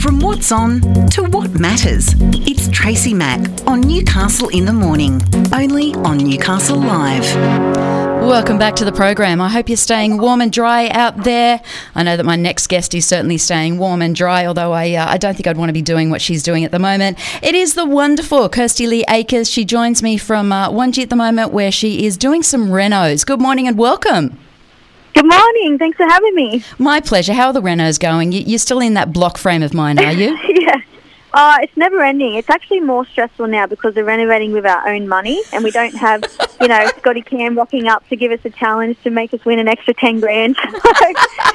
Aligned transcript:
From 0.00 0.18
what's 0.20 0.50
on 0.50 0.80
to 1.10 1.24
what 1.24 1.60
matters, 1.60 2.14
it's 2.46 2.68
Tracy 2.68 3.12
Mack 3.12 3.40
on 3.66 3.82
Newcastle 3.82 4.48
in 4.48 4.64
the 4.64 4.72
Morning, 4.72 5.22
only 5.52 5.94
on 5.94 6.16
Newcastle 6.16 6.78
Live. 6.78 7.22
Welcome 8.22 8.58
back 8.58 8.76
to 8.76 8.86
the 8.86 8.92
program. 8.92 9.42
I 9.42 9.50
hope 9.50 9.68
you're 9.68 9.76
staying 9.76 10.16
warm 10.16 10.40
and 10.40 10.50
dry 10.50 10.88
out 10.88 11.24
there. 11.24 11.60
I 11.94 12.02
know 12.02 12.16
that 12.16 12.24
my 12.24 12.36
next 12.36 12.68
guest 12.68 12.94
is 12.94 13.06
certainly 13.06 13.36
staying 13.36 13.76
warm 13.76 14.00
and 14.00 14.16
dry, 14.16 14.46
although 14.46 14.72
I, 14.72 14.94
uh, 14.94 15.06
I 15.06 15.18
don't 15.18 15.34
think 15.34 15.46
I'd 15.46 15.58
want 15.58 15.68
to 15.68 15.74
be 15.74 15.82
doing 15.82 16.08
what 16.08 16.22
she's 16.22 16.42
doing 16.42 16.64
at 16.64 16.70
the 16.70 16.78
moment. 16.78 17.18
It 17.42 17.54
is 17.54 17.74
the 17.74 17.84
wonderful 17.84 18.48
Kirsty 18.48 18.86
Lee 18.86 19.04
Akers. 19.06 19.50
She 19.50 19.66
joins 19.66 20.02
me 20.02 20.16
from 20.16 20.50
uh, 20.50 20.70
1G 20.70 21.02
at 21.02 21.10
the 21.10 21.16
moment, 21.16 21.52
where 21.52 21.70
she 21.70 22.06
is 22.06 22.16
doing 22.16 22.42
some 22.42 22.68
renos. 22.68 23.26
Good 23.26 23.40
morning 23.40 23.68
and 23.68 23.76
welcome. 23.76 24.38
Good 25.14 25.26
morning. 25.26 25.78
Thanks 25.78 25.96
for 25.96 26.04
having 26.06 26.34
me. 26.34 26.64
My 26.78 27.00
pleasure. 27.00 27.32
How 27.32 27.48
are 27.48 27.52
the 27.52 27.60
renos 27.62 27.98
going? 27.98 28.32
You- 28.32 28.42
You're 28.46 28.58
still 28.58 28.80
in 28.80 28.94
that 28.94 29.12
block 29.12 29.38
frame 29.38 29.62
of 29.62 29.74
mind, 29.74 29.98
are 30.00 30.12
you? 30.12 30.36
yeah. 30.48 30.76
Uh, 31.32 31.58
it's 31.62 31.76
never 31.76 32.02
ending. 32.02 32.34
It's 32.34 32.50
actually 32.50 32.80
more 32.80 33.06
stressful 33.06 33.46
now 33.46 33.64
because 33.66 33.94
we're 33.94 34.02
renovating 34.04 34.50
with 34.50 34.66
our 34.66 34.88
own 34.88 35.06
money 35.06 35.40
and 35.52 35.62
we 35.62 35.70
don't 35.70 35.94
have, 35.94 36.24
you 36.60 36.66
know, 36.66 36.86
Scotty 36.98 37.22
Cam 37.22 37.56
rocking 37.56 37.86
up 37.86 38.08
to 38.08 38.16
give 38.16 38.32
us 38.32 38.40
a 38.44 38.50
challenge 38.50 38.96
to 39.04 39.10
make 39.10 39.32
us 39.32 39.44
win 39.44 39.60
an 39.60 39.68
extra 39.68 39.94
10 39.94 40.20
grand. 40.20 40.56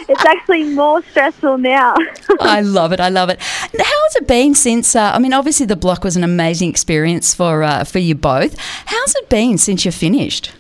It's 0.08 0.24
actually 0.24 0.66
more 0.66 1.02
stressful 1.02 1.58
now. 1.58 1.96
I 2.40 2.62
love 2.62 2.92
it. 2.92 3.00
I 3.00 3.10
love 3.10 3.30
it. 3.30 3.42
How 3.42 4.04
has 4.04 4.16
it 4.18 4.28
been 4.28 4.54
since? 4.54 4.96
Uh, 4.96 5.12
I 5.16 5.18
mean, 5.20 5.34
obviously 5.34 5.66
the 5.66 5.76
block 5.76 6.04
was 6.04 6.16
an 6.16 6.24
amazing 6.24 6.70
experience 6.70 7.34
for 7.34 7.64
uh, 7.64 7.84
for 7.86 7.98
you 7.98 8.14
both. 8.14 8.56
How's 8.86 9.16
it 9.16 9.30
been 9.30 9.58
since 9.58 9.84
you're 9.84 9.92
finished? 9.92 10.52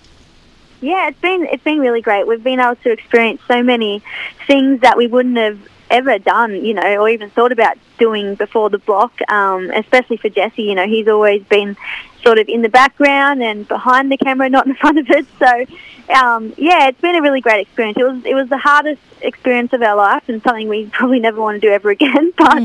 Yeah, 0.85 1.07
it's 1.07 1.19
been 1.19 1.47
it's 1.51 1.63
been 1.63 1.79
really 1.79 2.01
great. 2.01 2.27
We've 2.27 2.43
been 2.43 2.59
able 2.59 2.75
to 2.75 2.91
experience 2.91 3.41
so 3.47 3.63
many 3.63 4.03
things 4.45 4.81
that 4.81 4.97
we 4.97 5.07
wouldn't 5.07 5.37
have 5.37 5.57
ever 5.89 6.19
done, 6.19 6.63
you 6.63 6.75
know, 6.75 6.97
or 6.97 7.09
even 7.09 7.31
thought 7.31 7.51
about 7.51 7.77
doing 7.97 8.35
before 8.35 8.69
the 8.69 8.77
block. 8.77 9.19
Um, 9.27 9.71
especially 9.71 10.17
for 10.17 10.29
Jesse, 10.29 10.61
you 10.61 10.75
know, 10.75 10.87
he's 10.87 11.07
always 11.07 11.43
been 11.45 11.75
sort 12.21 12.37
of 12.37 12.47
in 12.47 12.61
the 12.61 12.69
background 12.69 13.41
and 13.41 13.67
behind 13.67 14.11
the 14.11 14.17
camera, 14.17 14.47
not 14.47 14.67
in 14.67 14.75
front 14.83 14.99
of 14.99 15.09
it. 15.09 15.25
So, 15.39 16.13
um, 16.13 16.53
yeah, 16.55 16.87
it's 16.87 17.01
been 17.01 17.15
a 17.15 17.21
really 17.21 17.41
great 17.41 17.61
experience. 17.61 17.97
It 17.97 18.03
was 18.03 18.23
it 18.23 18.35
was 18.35 18.47
the 18.49 18.59
hardest 18.59 19.01
experience 19.21 19.73
of 19.73 19.81
our 19.81 19.95
life 19.95 20.29
and 20.29 20.39
something 20.43 20.67
we 20.67 20.85
probably 20.91 21.19
never 21.19 21.41
want 21.41 21.59
to 21.59 21.67
do 21.67 21.73
ever 21.73 21.89
again. 21.89 22.31
But 22.37 22.61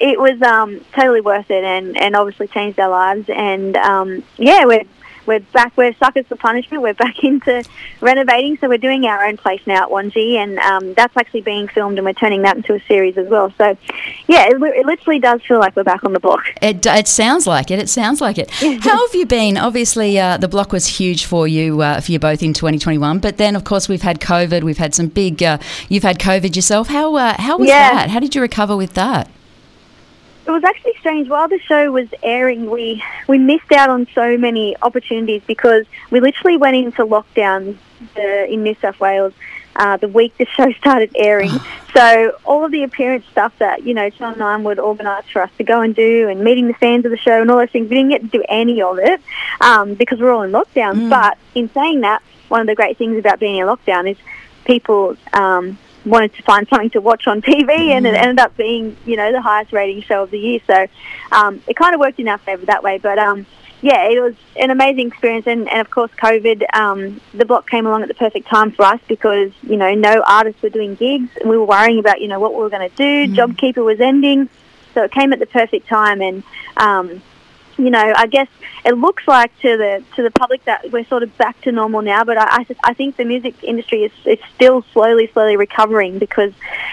it 0.00 0.18
was 0.18 0.42
um, 0.42 0.84
totally 0.92 1.20
worth 1.20 1.52
it 1.52 1.62
and, 1.62 1.96
and 1.96 2.16
obviously 2.16 2.48
changed 2.48 2.80
our 2.80 2.90
lives. 2.90 3.30
And 3.30 3.76
um, 3.76 4.24
yeah, 4.38 4.64
we're 4.64 4.82
we're 5.26 5.40
back. 5.40 5.76
We're 5.76 5.94
suckers 5.94 6.26
for 6.26 6.36
punishment. 6.36 6.82
We're 6.82 6.94
back 6.94 7.18
into 7.24 7.64
renovating, 8.00 8.58
so 8.58 8.68
we're 8.68 8.78
doing 8.78 9.04
our 9.06 9.24
own 9.26 9.36
place 9.36 9.60
now 9.66 9.84
at 9.84 9.88
1G, 9.90 10.36
and 10.36 10.58
um, 10.58 10.94
that's 10.94 11.16
actually 11.16 11.42
being 11.42 11.68
filmed, 11.68 11.98
and 11.98 12.04
we're 12.04 12.12
turning 12.12 12.42
that 12.42 12.56
into 12.56 12.74
a 12.74 12.80
series 12.80 13.16
as 13.18 13.28
well. 13.28 13.52
So, 13.58 13.76
yeah, 14.28 14.46
it, 14.48 14.62
it 14.62 14.86
literally 14.86 15.18
does 15.18 15.42
feel 15.42 15.58
like 15.58 15.76
we're 15.76 15.84
back 15.84 16.04
on 16.04 16.12
the 16.12 16.20
block. 16.20 16.44
It, 16.62 16.84
it 16.86 17.08
sounds 17.08 17.46
like 17.46 17.70
it. 17.70 17.78
It 17.78 17.88
sounds 17.88 18.20
like 18.20 18.38
it. 18.38 18.50
How 18.50 19.06
have 19.06 19.14
you 19.14 19.26
been? 19.26 19.56
Obviously, 19.56 20.18
uh, 20.18 20.36
the 20.36 20.48
block 20.48 20.72
was 20.72 20.86
huge 20.86 21.24
for 21.24 21.46
you 21.48 21.80
uh, 21.82 22.00
for 22.00 22.12
you 22.12 22.18
both 22.18 22.42
in 22.42 22.52
2021, 22.52 23.18
but 23.18 23.36
then 23.36 23.56
of 23.56 23.64
course 23.64 23.88
we've 23.88 24.02
had 24.02 24.20
COVID. 24.20 24.62
We've 24.62 24.78
had 24.78 24.94
some 24.94 25.08
big. 25.08 25.42
Uh, 25.42 25.58
you've 25.88 26.02
had 26.02 26.18
COVID 26.18 26.54
yourself. 26.56 26.88
How 26.88 27.14
uh, 27.16 27.34
how 27.40 27.58
was 27.58 27.68
Yeah. 27.68 27.92
that? 27.94 28.10
How 28.10 28.20
did 28.20 28.34
you 28.34 28.40
recover 28.42 28.76
with 28.76 28.94
that? 28.94 29.30
It 30.50 30.54
was 30.54 30.64
actually 30.64 30.94
strange. 30.98 31.28
While 31.28 31.46
the 31.46 31.60
show 31.60 31.92
was 31.92 32.08
airing, 32.24 32.68
we 32.68 33.04
we 33.28 33.38
missed 33.38 33.70
out 33.70 33.88
on 33.88 34.08
so 34.16 34.36
many 34.36 34.76
opportunities 34.82 35.42
because 35.46 35.86
we 36.10 36.18
literally 36.18 36.56
went 36.56 36.74
into 36.74 37.06
lockdown 37.06 37.76
uh, 38.16 38.20
in 38.20 38.64
New 38.64 38.74
South 38.82 38.98
Wales 38.98 39.32
uh, 39.76 39.96
the 39.98 40.08
week 40.08 40.36
the 40.38 40.46
show 40.56 40.72
started 40.72 41.12
airing. 41.14 41.52
so 41.94 42.36
all 42.44 42.64
of 42.64 42.72
the 42.72 42.82
appearance 42.82 43.24
stuff 43.26 43.56
that 43.58 43.84
you 43.84 43.94
know 43.94 44.10
Channel 44.10 44.40
Nine 44.40 44.64
would 44.64 44.80
organise 44.80 45.24
for 45.32 45.40
us 45.40 45.50
to 45.58 45.62
go 45.62 45.82
and 45.82 45.94
do, 45.94 46.28
and 46.28 46.40
meeting 46.40 46.66
the 46.66 46.74
fans 46.74 47.04
of 47.04 47.12
the 47.12 47.16
show 47.16 47.40
and 47.40 47.48
all 47.48 47.58
those 47.58 47.70
things, 47.70 47.88
we 47.88 47.94
didn't 47.94 48.10
get 48.10 48.22
to 48.22 48.38
do 48.38 48.44
any 48.48 48.82
of 48.82 48.98
it 48.98 49.20
um, 49.60 49.94
because 49.94 50.18
we're 50.18 50.32
all 50.32 50.42
in 50.42 50.50
lockdown. 50.50 51.08
But 51.10 51.38
in 51.54 51.70
saying 51.72 52.00
that, 52.00 52.24
one 52.48 52.60
of 52.60 52.66
the 52.66 52.74
great 52.74 52.98
things 52.98 53.16
about 53.16 53.38
being 53.38 53.58
in 53.58 53.68
lockdown 53.68 54.10
is 54.10 54.16
people. 54.64 55.16
Um, 55.32 55.78
wanted 56.04 56.34
to 56.34 56.42
find 56.42 56.66
something 56.68 56.90
to 56.90 57.00
watch 57.00 57.26
on 57.26 57.42
TV 57.42 57.90
and 57.90 58.06
it 58.06 58.14
ended 58.14 58.38
up 58.38 58.56
being, 58.56 58.96
you 59.04 59.16
know, 59.16 59.32
the 59.32 59.40
highest 59.40 59.72
rating 59.72 60.02
show 60.02 60.22
of 60.22 60.30
the 60.30 60.38
year. 60.38 60.60
So 60.66 60.86
um, 61.32 61.62
it 61.66 61.76
kind 61.76 61.94
of 61.94 62.00
worked 62.00 62.18
in 62.18 62.28
our 62.28 62.38
favour 62.38 62.66
that 62.66 62.82
way. 62.82 62.98
But 62.98 63.18
um, 63.18 63.46
yeah, 63.82 64.08
it 64.08 64.20
was 64.20 64.34
an 64.56 64.70
amazing 64.70 65.08
experience. 65.08 65.46
And, 65.46 65.68
and 65.68 65.80
of 65.80 65.90
course, 65.90 66.10
COVID, 66.12 66.64
um, 66.74 67.20
the 67.32 67.44
block 67.44 67.68
came 67.68 67.86
along 67.86 68.02
at 68.02 68.08
the 68.08 68.14
perfect 68.14 68.48
time 68.48 68.72
for 68.72 68.84
us 68.84 69.00
because, 69.08 69.52
you 69.62 69.76
know, 69.76 69.94
no 69.94 70.22
artists 70.26 70.62
were 70.62 70.70
doing 70.70 70.94
gigs. 70.94 71.30
And 71.40 71.48
we 71.48 71.56
were 71.56 71.64
worrying 71.64 71.98
about, 71.98 72.20
you 72.20 72.28
know, 72.28 72.40
what 72.40 72.54
we 72.54 72.60
were 72.60 72.70
going 72.70 72.88
to 72.88 72.96
do. 72.96 73.34
JobKeeper 73.34 73.84
was 73.84 74.00
ending. 74.00 74.48
So 74.94 75.04
it 75.04 75.12
came 75.12 75.32
at 75.32 75.38
the 75.38 75.46
perfect 75.46 75.86
time. 75.86 76.20
And, 76.20 76.42
um, 76.76 77.22
you 77.84 77.90
know, 77.90 78.12
I 78.16 78.26
guess 78.26 78.48
it 78.84 78.94
looks 78.94 79.26
like 79.26 79.56
to 79.60 79.76
the 79.76 80.02
to 80.16 80.22
the 80.22 80.30
public 80.30 80.64
that 80.64 80.90
we're 80.92 81.04
sort 81.06 81.22
of 81.22 81.36
back 81.38 81.60
to 81.62 81.72
normal 81.72 82.02
now, 82.02 82.24
but 82.24 82.36
I, 82.38 82.44
I, 82.60 82.66
I 82.84 82.94
think 82.94 83.16
the 83.16 83.24
music 83.24 83.54
industry 83.62 84.04
is, 84.04 84.12
is 84.24 84.38
still 84.54 84.84
slowly, 84.92 85.28
slowly 85.32 85.56
recovering 85.56 86.18
because, 86.18 86.52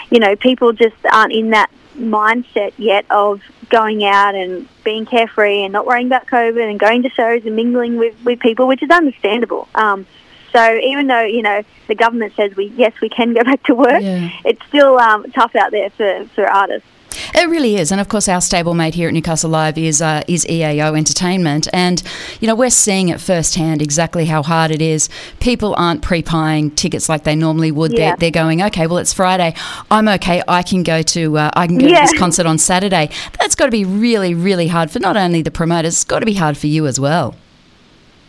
you 0.09 0.19
know, 0.19 0.35
people 0.35 0.73
just 0.73 0.95
aren't 1.11 1.33
in 1.33 1.51
that 1.51 1.69
mindset 1.97 2.73
yet 2.77 3.05
of 3.09 3.41
going 3.69 4.03
out 4.05 4.35
and 4.35 4.67
being 4.83 5.05
carefree 5.05 5.63
and 5.63 5.73
not 5.73 5.85
worrying 5.85 6.07
about 6.07 6.27
COVID 6.27 6.69
and 6.69 6.79
going 6.79 7.03
to 7.03 7.09
shows 7.09 7.45
and 7.45 7.55
mingling 7.55 7.97
with, 7.97 8.15
with 8.23 8.39
people, 8.39 8.67
which 8.67 8.83
is 8.83 8.89
understandable. 8.89 9.67
Um, 9.75 10.05
so 10.53 10.75
even 10.77 11.07
though, 11.07 11.23
you 11.23 11.41
know, 11.41 11.63
the 11.87 11.95
government 11.95 12.33
says 12.35 12.55
we, 12.55 12.67
yes, 12.77 12.93
we 13.01 13.09
can 13.09 13.33
go 13.33 13.43
back 13.43 13.63
to 13.63 13.75
work, 13.75 14.01
Yeah. 14.01 14.29
it's 14.45 14.65
still 14.67 14.97
um, 14.97 15.29
tough 15.31 15.55
out 15.55 15.71
there 15.71 15.89
for, 15.89 16.25
for 16.33 16.45
artists. 16.45 16.87
It 17.35 17.49
really 17.49 17.75
is, 17.75 17.91
and 17.91 17.99
of 18.01 18.09
course, 18.09 18.27
our 18.27 18.39
stablemate 18.39 18.93
here 18.93 19.07
at 19.07 19.13
Newcastle 19.13 19.49
Live 19.49 19.77
is 19.77 20.01
uh, 20.01 20.23
is 20.27 20.45
EAO 20.45 20.97
Entertainment, 20.97 21.67
and 21.73 22.01
you 22.39 22.47
know 22.47 22.55
we're 22.55 22.69
seeing 22.69 23.09
it 23.09 23.19
firsthand 23.21 23.81
exactly 23.81 24.25
how 24.25 24.43
hard 24.43 24.71
it 24.71 24.81
is. 24.81 25.09
People 25.39 25.75
aren't 25.77 26.01
pre-buying 26.01 26.71
tickets 26.71 27.09
like 27.09 27.23
they 27.23 27.35
normally 27.35 27.71
would. 27.71 27.91
Yeah. 27.93 28.09
They're, 28.11 28.17
they're 28.17 28.31
going, 28.43 28.61
okay, 28.63 28.87
well 28.87 28.97
it's 28.97 29.13
Friday, 29.13 29.53
I'm 29.91 30.07
okay. 30.07 30.41
I 30.47 30.63
can 30.63 30.83
go 30.83 31.01
to 31.01 31.37
uh, 31.37 31.51
I 31.53 31.67
can 31.67 31.77
go 31.77 31.87
Yeah. 31.87 32.05
to 32.05 32.11
this 32.11 32.19
concert 32.19 32.45
on 32.45 32.57
Saturday. 32.57 33.09
That's 33.39 33.55
got 33.55 33.65
to 33.65 33.71
be 33.71 33.85
really, 33.85 34.33
really 34.33 34.67
hard 34.67 34.91
for 34.91 34.99
not 34.99 35.17
only 35.17 35.41
the 35.41 35.51
promoters, 35.51 35.93
it's 35.95 36.03
got 36.03 36.19
to 36.19 36.25
be 36.25 36.33
hard 36.35 36.57
for 36.57 36.67
you 36.67 36.87
as 36.87 36.99
well. 36.99 37.35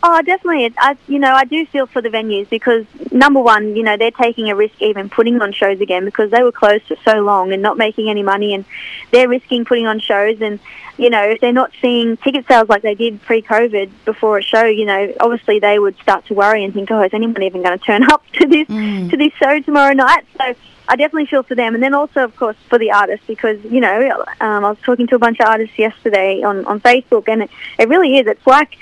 Oh, 0.01 0.21
definitely. 0.21 0.73
I, 0.77 0.97
you 1.07 1.19
know, 1.19 1.33
I 1.33 1.43
do 1.43 1.65
feel 1.65 1.85
for 1.85 2.01
the 2.01 2.07
venues 2.09 2.49
because 2.49 2.85
number 3.11 3.41
one, 3.41 3.75
you 3.75 3.83
know, 3.83 3.97
they're 3.97 4.11
taking 4.11 4.49
a 4.49 4.55
risk 4.55 4.81
even 4.81 5.09
putting 5.09 5.41
on 5.41 5.51
shows 5.51 5.81
again 5.81 6.05
because 6.05 6.31
they 6.31 6.41
were 6.41 6.53
closed 6.53 6.85
for 6.85 6.95
so 7.03 7.19
long 7.19 7.51
and 7.51 7.61
not 7.61 7.77
making 7.77 8.09
any 8.09 8.23
money, 8.23 8.53
and 8.53 8.63
they're 9.11 9.27
risking 9.27 9.65
putting 9.65 9.87
on 9.87 9.99
shows. 9.99 10.39
And 10.41 10.59
you 10.97 11.09
know, 11.09 11.23
if 11.23 11.41
they're 11.41 11.51
not 11.51 11.71
seeing 11.81 12.15
ticket 12.17 12.47
sales 12.47 12.69
like 12.69 12.81
they 12.81 12.95
did 12.95 13.21
pre-COVID 13.23 13.89
before 14.05 14.37
a 14.37 14.41
show, 14.41 14.65
you 14.65 14.85
know, 14.85 15.13
obviously 15.19 15.59
they 15.59 15.79
would 15.79 15.97
start 15.97 16.25
to 16.27 16.33
worry 16.33 16.63
and 16.63 16.73
think, 16.73 16.91
oh, 16.91 17.01
is 17.01 17.13
anyone 17.13 17.41
even 17.43 17.61
going 17.61 17.77
to 17.77 17.83
turn 17.83 18.03
up 18.11 18.23
to 18.33 18.47
this 18.47 18.67
to 18.67 19.17
this 19.17 19.33
show 19.33 19.59
tomorrow 19.59 19.93
night? 19.93 20.25
So. 20.37 20.55
I 20.91 20.95
definitely 20.95 21.27
feel 21.27 21.43
for 21.43 21.53
them, 21.53 21.75
and 21.75 21.83
then 21.83 21.93
also, 21.93 22.23
of 22.23 22.35
course, 22.35 22.57
for 22.67 22.79
the 22.79 22.91
artists 22.91 23.27
because 23.27 23.63
you 23.63 23.79
know 23.79 24.25
um, 24.41 24.65
I 24.65 24.69
was 24.69 24.79
talking 24.83 25.05
to 25.05 25.15
a 25.17 25.19
bunch 25.19 25.39
of 25.39 25.45
artists 25.45 25.77
yesterday 25.77 26.41
on 26.41 26.65
on 26.65 26.79
Facebook, 26.79 27.27
and 27.27 27.43
it, 27.43 27.51
it 27.77 27.87
really 27.89 28.17
is. 28.17 28.25
It's 28.25 28.47
like 28.47 28.75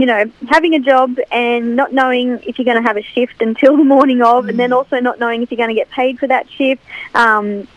you 0.00 0.06
know, 0.06 0.30
having 0.48 0.74
a 0.74 0.80
job 0.80 1.16
and 1.30 1.76
not 1.76 1.92
knowing 1.92 2.40
if 2.44 2.58
you're 2.58 2.64
going 2.64 2.82
to 2.82 2.86
have 2.86 2.96
a 2.96 3.02
shift 3.02 3.40
until 3.40 3.76
the 3.76 3.84
morning 3.84 4.22
of, 4.22 4.48
and 4.48 4.58
then 4.58 4.72
also 4.72 5.00
not 5.00 5.18
knowing 5.18 5.42
if 5.42 5.50
you're 5.50 5.56
going 5.56 5.70
to 5.70 5.74
get 5.74 5.90
paid 5.90 6.18
for 6.18 6.26
that 6.26 6.50
shift. 6.50 6.82
Um, 7.14 7.68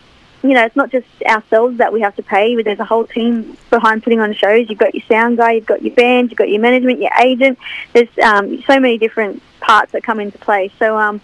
you 0.42 0.54
know, 0.54 0.64
it's 0.64 0.74
not 0.74 0.90
just 0.90 1.06
ourselves 1.24 1.78
that 1.78 1.92
we 1.92 2.00
have 2.00 2.16
to 2.16 2.22
pay. 2.22 2.60
There's 2.60 2.80
a 2.80 2.84
whole 2.84 3.06
team 3.06 3.56
behind 3.70 4.02
putting 4.02 4.20
on 4.20 4.34
shows. 4.34 4.68
You've 4.68 4.78
got 4.78 4.94
your 4.94 5.04
sound 5.04 5.36
guy, 5.36 5.52
you've 5.52 5.66
got 5.66 5.82
your 5.82 5.94
band, 5.94 6.30
you've 6.30 6.38
got 6.38 6.48
your 6.48 6.60
management, 6.60 6.98
your 6.98 7.12
agent. 7.20 7.58
There's 7.92 8.08
um, 8.22 8.60
so 8.62 8.80
many 8.80 8.98
different 8.98 9.40
parts 9.60 9.92
that 9.92 10.02
come 10.02 10.18
into 10.18 10.38
play. 10.38 10.72
So, 10.78 10.98
um, 10.98 11.20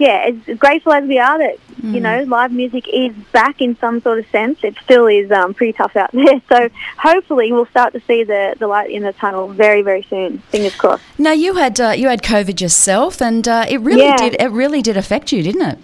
yeah, 0.00 0.30
as 0.48 0.56
grateful 0.58 0.92
as 0.92 1.04
we 1.06 1.18
are 1.18 1.38
that 1.38 1.58
you 1.82 2.00
know 2.00 2.22
live 2.24 2.52
music 2.52 2.88
is 2.88 3.14
back 3.32 3.60
in 3.60 3.76
some 3.76 4.00
sort 4.00 4.18
of 4.18 4.26
sense, 4.30 4.58
it 4.64 4.74
still 4.82 5.06
is 5.06 5.30
um, 5.30 5.52
pretty 5.54 5.74
tough 5.74 5.94
out 5.94 6.10
there. 6.20 6.40
So, 6.48 6.68
hopefully, 6.98 7.52
we'll 7.52 7.66
start 7.66 7.92
to 7.92 8.00
see 8.00 8.24
the, 8.24 8.56
the 8.58 8.66
light 8.66 8.90
in 8.90 9.02
the 9.02 9.12
tunnel 9.12 9.48
very, 9.48 9.82
very 9.82 10.02
soon. 10.04 10.38
Fingers 10.38 10.74
crossed. 10.74 11.04
Now 11.18 11.32
you 11.32 11.54
had 11.54 11.78
uh, 11.80 11.90
you 11.90 12.08
had 12.08 12.22
COVID 12.22 12.60
yourself, 12.60 13.20
and 13.20 13.46
uh, 13.46 13.66
it 13.68 13.78
really 13.82 14.02
Yeah. 14.04 14.16
did 14.16 14.40
it 14.40 14.50
really 14.50 14.80
did 14.82 14.96
affect 14.96 15.32
you, 15.32 15.42
didn't 15.42 15.62
it? 15.62 15.78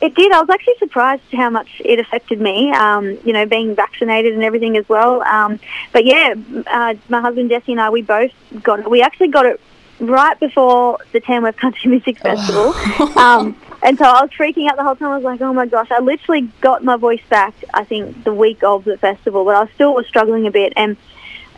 It 0.00 0.14
did. 0.14 0.30
I 0.30 0.38
was 0.40 0.48
actually 0.48 0.76
surprised 0.78 1.24
how 1.32 1.50
much 1.50 1.82
it 1.84 1.98
affected 1.98 2.40
me. 2.40 2.70
Um, 2.70 3.18
you 3.24 3.32
know, 3.32 3.46
being 3.46 3.74
vaccinated 3.74 4.32
and 4.32 4.44
everything 4.44 4.76
as 4.76 4.88
well. 4.88 5.22
Um, 5.22 5.58
but 5.92 6.04
yeah, 6.04 6.34
uh, 6.68 6.94
my 7.08 7.20
husband 7.20 7.50
Jesse 7.50 7.72
and 7.72 7.80
I, 7.80 7.90
we 7.90 8.02
both 8.02 8.30
got 8.62 8.78
it. 8.78 8.88
We 8.88 9.02
actually 9.02 9.28
got 9.28 9.44
it 9.46 9.60
right 10.00 10.38
before 10.38 10.98
the 11.12 11.20
Tamworth 11.20 11.56
Country 11.56 11.90
Music 11.94 12.18
Festival. 12.18 12.74
um, 13.18 13.56
and 13.82 13.96
so 13.98 14.04
I 14.04 14.22
was 14.22 14.30
freaking 14.30 14.68
out 14.68 14.76
the 14.76 14.84
whole 14.84 14.96
time. 14.96 15.08
I 15.10 15.16
was 15.16 15.24
like, 15.24 15.40
oh 15.40 15.52
my 15.52 15.66
gosh, 15.66 15.88
I 15.90 16.00
literally 16.00 16.42
got 16.60 16.82
my 16.84 16.96
voice 16.96 17.22
back, 17.28 17.54
I 17.72 17.84
think, 17.84 18.24
the 18.24 18.34
week 18.34 18.62
of 18.62 18.84
the 18.84 18.96
festival, 18.98 19.44
but 19.44 19.54
I 19.56 19.72
still 19.74 19.94
was 19.94 20.06
struggling 20.06 20.46
a 20.46 20.50
bit. 20.50 20.72
And 20.76 20.96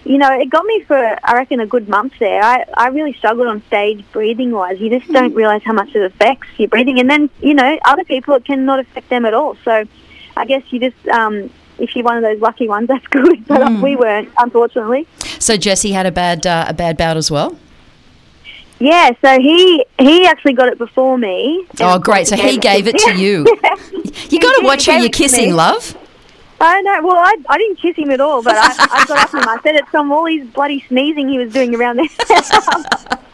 you 0.03 0.17
know, 0.17 0.33
it 0.33 0.49
got 0.49 0.65
me 0.65 0.81
for, 0.81 0.97
I 0.97 1.35
reckon, 1.35 1.61
a 1.61 1.67
good 1.67 1.87
month 1.87 2.15
there. 2.19 2.43
I, 2.43 2.65
I 2.75 2.89
really 2.89 3.13
struggled 3.13 3.47
on 3.49 3.63
stage 3.67 4.03
breathing 4.13 4.51
wise. 4.51 4.81
You 4.81 4.89
just 4.99 5.13
don't 5.13 5.35
realise 5.35 5.63
how 5.63 5.75
much 5.75 5.95
it 5.95 6.03
affects 6.03 6.49
your 6.57 6.69
breathing. 6.69 6.99
And 7.01 7.11
then, 7.11 7.29
you 7.43 7.53
know, 7.53 7.79
other 7.85 8.05
people, 8.05 8.33
it 8.35 8.47
cannot 8.47 8.81
affect 8.81 9.11
them 9.11 9.27
at 9.27 9.35
all. 9.35 9.57
So 9.63 9.85
I 10.39 10.47
guess 10.47 10.63
you 10.71 10.81
just, 10.81 11.07
um, 11.09 11.51
if 11.79 11.95
you're 11.95 12.05
one 12.07 12.17
of 12.17 12.23
those 12.23 12.41
lucky 12.41 12.67
ones, 12.67 12.89
that's 12.89 13.07
good. 13.09 13.47
But 13.47 13.61
Mm. 13.61 13.83
we 13.83 13.95
weren't, 13.95 14.31
unfortunately. 14.39 15.07
So 15.39 15.59
Jesse 15.59 15.93
had 15.93 16.07
a 16.07 16.13
bad 16.13 16.47
uh, 16.47 16.65
a 16.69 16.73
bad 16.73 16.97
bout 16.97 17.19
as 17.19 17.31
well. 17.31 17.59
Yeah, 18.81 19.11
so 19.21 19.39
he 19.39 19.85
he 19.99 20.27
actually 20.27 20.55
got 20.55 20.69
it 20.69 20.79
before 20.79 21.19
me. 21.19 21.67
Oh, 21.81 21.99
great! 21.99 22.27
So 22.27 22.37
he 22.37 22.57
gave 22.57 22.89
it 22.89 22.99
to 22.99 23.15
you. 23.15 23.47
You 24.31 24.39
got 24.39 24.61
to 24.61 24.65
watch 24.65 24.87
he 24.87 24.93
who 24.93 25.01
you're 25.01 25.09
kissing, 25.09 25.55
love. 25.55 25.97
I 26.61 26.81
know. 26.83 27.01
Well, 27.03 27.17
I, 27.17 27.35
I 27.49 27.59
didn't 27.59 27.77
kiss 27.77 27.97
him 27.97 28.11
at 28.11 28.21
all, 28.21 28.43
but 28.43 28.55
I, 28.55 28.69
I 28.69 29.05
got 29.07 29.25
up 29.25 29.31
to 29.31 29.39
him. 29.39 29.49
I 29.49 29.59
said 29.63 29.75
it 29.75 29.89
from 29.89 30.13
all 30.13 30.27
his 30.27 30.47
bloody 30.49 30.85
sneezing 30.89 31.29
he 31.29 31.39
was 31.39 31.53
doing 31.53 31.75
around 31.75 31.97
there. 31.97 32.07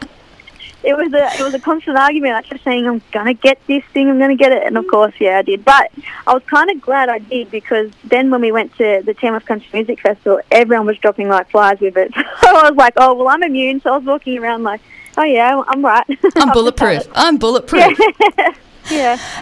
it 0.87 0.95
was 0.95 1.11
a 1.13 1.25
it 1.39 1.43
was 1.43 1.53
a 1.53 1.59
constant 1.59 1.97
argument. 1.97 2.35
I 2.35 2.41
kept 2.41 2.63
saying, 2.63 2.87
"I'm 2.87 3.01
gonna 3.11 3.33
get 3.33 3.59
this 3.67 3.83
thing. 3.93 4.09
I'm 4.09 4.19
gonna 4.19 4.37
get 4.37 4.53
it," 4.53 4.63
and 4.65 4.77
of 4.77 4.87
course, 4.87 5.13
yeah, 5.19 5.39
I 5.39 5.41
did. 5.41 5.65
But 5.65 5.91
I 6.25 6.33
was 6.33 6.43
kind 6.43 6.69
of 6.71 6.79
glad 6.79 7.09
I 7.09 7.19
did 7.19 7.51
because 7.51 7.91
then 8.05 8.31
when 8.31 8.39
we 8.39 8.53
went 8.53 8.75
to 8.77 9.01
the 9.05 9.13
Tamworth 9.13 9.45
Country 9.45 9.67
Music 9.73 9.99
Festival, 9.99 10.39
everyone 10.49 10.87
was 10.87 10.97
dropping 10.99 11.27
like 11.27 11.49
flies 11.51 11.79
with 11.81 11.97
it. 11.97 12.13
So 12.41 12.55
I 12.55 12.69
was 12.69 12.77
like, 12.77 12.93
"Oh 12.95 13.13
well, 13.13 13.27
I'm 13.27 13.43
immune." 13.43 13.81
So 13.81 13.93
I 13.93 13.97
was 13.97 14.05
walking 14.05 14.37
around 14.39 14.63
like, 14.63 14.79
"Oh 15.17 15.23
yeah, 15.23 15.61
I'm 15.67 15.83
right. 15.83 16.05
I'm 16.37 16.53
bulletproof. 16.53 17.05
I'm 17.13 17.37
bulletproof. 17.37 17.99
yeah. 18.37 18.53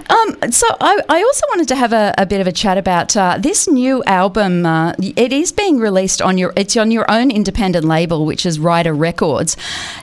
Um, 0.10 0.52
so 0.52 0.68
I, 0.82 1.00
I 1.10 1.22
also 1.22 1.46
wanted 1.50 1.68
to 1.70 1.76
have 1.76 1.94
a, 1.94 2.14
a 2.18 2.26
bit 2.26 2.42
of 2.42 2.48
a 2.48 2.52
chat 2.52 2.78
about 2.78 3.16
uh, 3.16 3.38
this 3.40 3.68
new 3.68 4.04
album. 4.06 4.66
Uh, 4.66 4.94
it 5.00 5.32
is 5.32 5.52
being 5.52 5.80
released 5.80 6.22
on 6.22 6.38
your 6.38 6.54
it's 6.56 6.76
on 6.78 6.92
your 6.92 7.10
own 7.10 7.32
independent 7.32 7.86
label, 7.86 8.26
which 8.26 8.46
is 8.46 8.60
Rider 8.60 8.94
Records. 8.94 9.56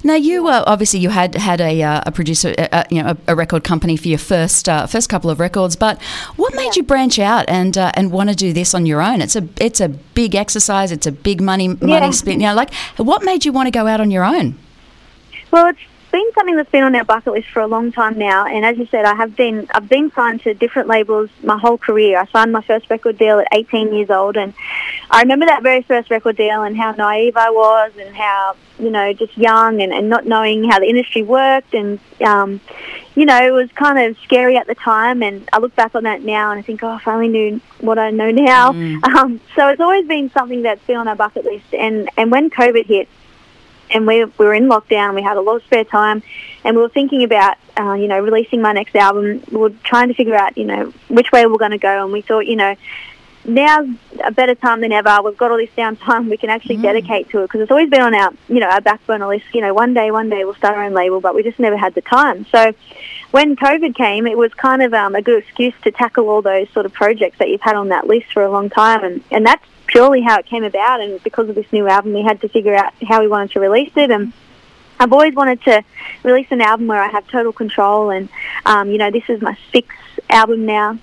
Now 0.04 0.14
you 0.14 0.48
uh, 0.48 0.64
obviously 0.66 1.00
you 1.00 1.10
had 1.10 1.34
had 1.34 1.60
a, 1.60 1.82
uh, 1.82 2.02
a 2.06 2.12
producer, 2.12 2.54
uh, 2.58 2.84
you 2.90 3.02
know, 3.02 3.10
a, 3.26 3.32
a 3.32 3.34
record 3.34 3.64
company 3.64 3.96
for 3.96 4.08
your 4.08 4.18
first 4.18 4.68
uh, 4.68 4.86
first 4.86 5.08
couple 5.08 5.30
of 5.30 5.40
records. 5.40 5.76
But 5.76 6.00
what 6.36 6.54
made 6.54 6.76
you 6.76 6.82
branch 6.82 7.18
out 7.18 7.44
and 7.48 7.76
uh, 7.76 7.92
and 7.94 8.12
want 8.12 8.30
to 8.30 8.36
do 8.36 8.52
this 8.52 8.74
on 8.74 8.86
your 8.86 9.02
own? 9.02 9.20
It's 9.20 9.36
a 9.36 9.48
it's 9.60 9.80
a 9.80 9.88
big 9.88 10.34
exercise. 10.34 10.92
It's 10.92 11.06
a 11.06 11.12
big 11.12 11.40
money 11.40 11.68
money 11.68 11.92
Yeah. 11.92 12.10
spin. 12.10 12.40
You 12.40 12.48
know, 12.48 12.54
like 12.54 12.72
what 12.96 13.24
made 13.24 13.44
you 13.44 13.52
want 13.52 13.66
to 13.66 13.70
go 13.70 13.86
out 13.86 14.00
on 14.00 14.10
your 14.10 14.24
own? 14.24 14.56
Well, 15.50 15.66
it's 15.68 15.80
been 16.12 16.30
something 16.34 16.56
that's 16.56 16.70
been 16.70 16.84
on 16.84 16.94
our 16.94 17.04
bucket 17.04 17.32
list 17.32 17.48
for 17.48 17.60
a 17.60 17.66
long 17.66 17.90
time 17.90 18.18
now, 18.18 18.46
and 18.46 18.64
as 18.64 18.76
you 18.76 18.86
said, 18.86 19.04
I 19.04 19.14
have 19.14 19.34
been 19.34 19.66
I've 19.74 19.88
been 19.88 20.12
signed 20.12 20.42
to 20.42 20.54
different 20.54 20.88
labels 20.88 21.30
my 21.42 21.58
whole 21.58 21.78
career. 21.78 22.18
I 22.18 22.26
signed 22.26 22.52
my 22.52 22.62
first 22.62 22.88
record 22.90 23.18
deal 23.18 23.40
at 23.40 23.48
18 23.52 23.92
years 23.92 24.10
old, 24.10 24.36
and 24.36 24.54
I 25.10 25.22
remember 25.22 25.46
that 25.46 25.62
very 25.62 25.82
first 25.82 26.10
record 26.10 26.36
deal 26.36 26.62
and 26.62 26.76
how 26.76 26.92
naive 26.92 27.36
I 27.36 27.50
was, 27.50 27.92
and 27.98 28.14
how 28.14 28.56
you 28.78 28.90
know 28.90 29.12
just 29.14 29.36
young 29.36 29.80
and, 29.80 29.92
and 29.92 30.08
not 30.08 30.26
knowing 30.26 30.64
how 30.64 30.78
the 30.78 30.86
industry 30.86 31.22
worked, 31.22 31.74
and 31.74 31.98
um, 32.24 32.60
you 33.14 33.24
know 33.24 33.44
it 33.44 33.52
was 33.52 33.70
kind 33.72 33.98
of 33.98 34.16
scary 34.22 34.56
at 34.56 34.66
the 34.66 34.74
time. 34.74 35.22
And 35.22 35.48
I 35.52 35.58
look 35.58 35.74
back 35.74 35.94
on 35.94 36.04
that 36.04 36.22
now 36.22 36.52
and 36.52 36.58
I 36.58 36.62
think, 36.62 36.82
oh, 36.82 36.96
if 36.96 37.08
I 37.08 37.14
only 37.14 37.28
knew 37.28 37.60
what 37.80 37.98
I 37.98 38.10
know 38.10 38.30
now. 38.30 38.72
Um, 39.12 39.40
so 39.56 39.68
it's 39.68 39.80
always 39.80 40.06
been 40.06 40.30
something 40.30 40.62
that's 40.62 40.84
been 40.86 40.96
on 40.96 41.08
our 41.08 41.16
bucket 41.16 41.44
list, 41.44 41.74
and 41.74 42.08
and 42.16 42.30
when 42.30 42.50
COVID 42.50 42.86
hit 42.86 43.08
and 43.92 44.06
we, 44.06 44.24
we 44.24 44.44
were 44.44 44.54
in 44.54 44.68
lockdown. 44.68 45.14
We 45.14 45.22
had 45.22 45.36
a 45.36 45.40
lot 45.40 45.56
of 45.56 45.62
spare 45.64 45.84
time, 45.84 46.22
and 46.64 46.76
we 46.76 46.82
were 46.82 46.88
thinking 46.88 47.22
about, 47.22 47.56
uh, 47.78 47.94
you 47.94 48.08
know, 48.08 48.20
releasing 48.20 48.62
my 48.62 48.72
next 48.72 48.94
album. 48.96 49.42
We 49.50 49.58
were 49.58 49.70
trying 49.84 50.08
to 50.08 50.14
figure 50.14 50.34
out, 50.34 50.56
you 50.56 50.64
know, 50.64 50.92
which 51.08 51.32
way 51.32 51.46
we're 51.46 51.58
going 51.58 51.72
to 51.72 51.78
go, 51.78 52.04
and 52.04 52.12
we 52.12 52.22
thought, 52.22 52.46
you 52.46 52.56
know, 52.56 52.76
now's 53.44 53.88
a 54.24 54.30
better 54.30 54.54
time 54.54 54.80
than 54.80 54.92
ever. 54.92 55.20
We've 55.22 55.36
got 55.36 55.50
all 55.50 55.56
this 55.56 55.70
downtime 55.76 56.28
we 56.30 56.36
can 56.36 56.50
actually 56.50 56.76
dedicate 56.76 57.28
to 57.30 57.40
it 57.40 57.46
because 57.46 57.60
it's 57.60 57.70
always 57.70 57.90
been 57.90 58.00
on 58.00 58.14
our, 58.14 58.32
you 58.48 58.60
know, 58.60 58.68
our 58.68 58.80
back 58.80 59.04
burner 59.06 59.26
list. 59.26 59.46
You 59.52 59.60
know, 59.60 59.74
one 59.74 59.94
day, 59.94 60.10
one 60.10 60.28
day 60.28 60.44
we'll 60.44 60.54
start 60.54 60.76
our 60.76 60.84
own 60.84 60.92
label, 60.92 61.20
but 61.20 61.34
we 61.34 61.42
just 61.42 61.58
never 61.58 61.76
had 61.76 61.94
the 61.94 62.02
time. 62.02 62.46
So 62.46 62.72
when 63.30 63.56
COVID 63.56 63.94
came, 63.96 64.26
it 64.26 64.38
was 64.38 64.52
kind 64.54 64.82
of 64.82 64.94
um, 64.94 65.14
a 65.14 65.22
good 65.22 65.42
excuse 65.42 65.74
to 65.82 65.90
tackle 65.90 66.28
all 66.28 66.42
those 66.42 66.68
sort 66.70 66.86
of 66.86 66.92
projects 66.92 67.38
that 67.38 67.48
you've 67.48 67.62
had 67.62 67.76
on 67.76 67.88
that 67.88 68.06
list 68.06 68.32
for 68.32 68.42
a 68.42 68.50
long 68.50 68.70
time, 68.70 69.02
and 69.04 69.24
and 69.30 69.44
that's 69.44 69.64
purely 69.86 70.22
how 70.22 70.38
it 70.38 70.46
came 70.46 70.64
about. 70.64 71.00
And 71.00 71.22
because 71.22 71.48
of 71.48 71.54
this 71.54 71.70
new 71.72 71.88
album, 71.88 72.12
we 72.12 72.22
had 72.22 72.40
to 72.42 72.48
figure 72.48 72.74
out 72.74 72.92
how 73.02 73.20
we 73.20 73.28
wanted 73.28 73.52
to 73.52 73.60
release 73.60 73.92
it 73.96 74.10
and. 74.10 74.32
I've 75.00 75.12
always 75.12 75.34
wanted 75.34 75.60
to 75.62 75.82
release 76.22 76.46
an 76.50 76.60
album 76.60 76.86
where 76.86 77.02
I 77.02 77.08
have 77.08 77.26
total 77.26 77.52
control, 77.52 78.10
and 78.10 78.28
um, 78.64 78.88
you 78.88 78.98
know, 78.98 79.10
this 79.10 79.24
is 79.28 79.42
my 79.42 79.58
sixth 79.72 79.98
album 80.30 80.64
now. 80.64 80.96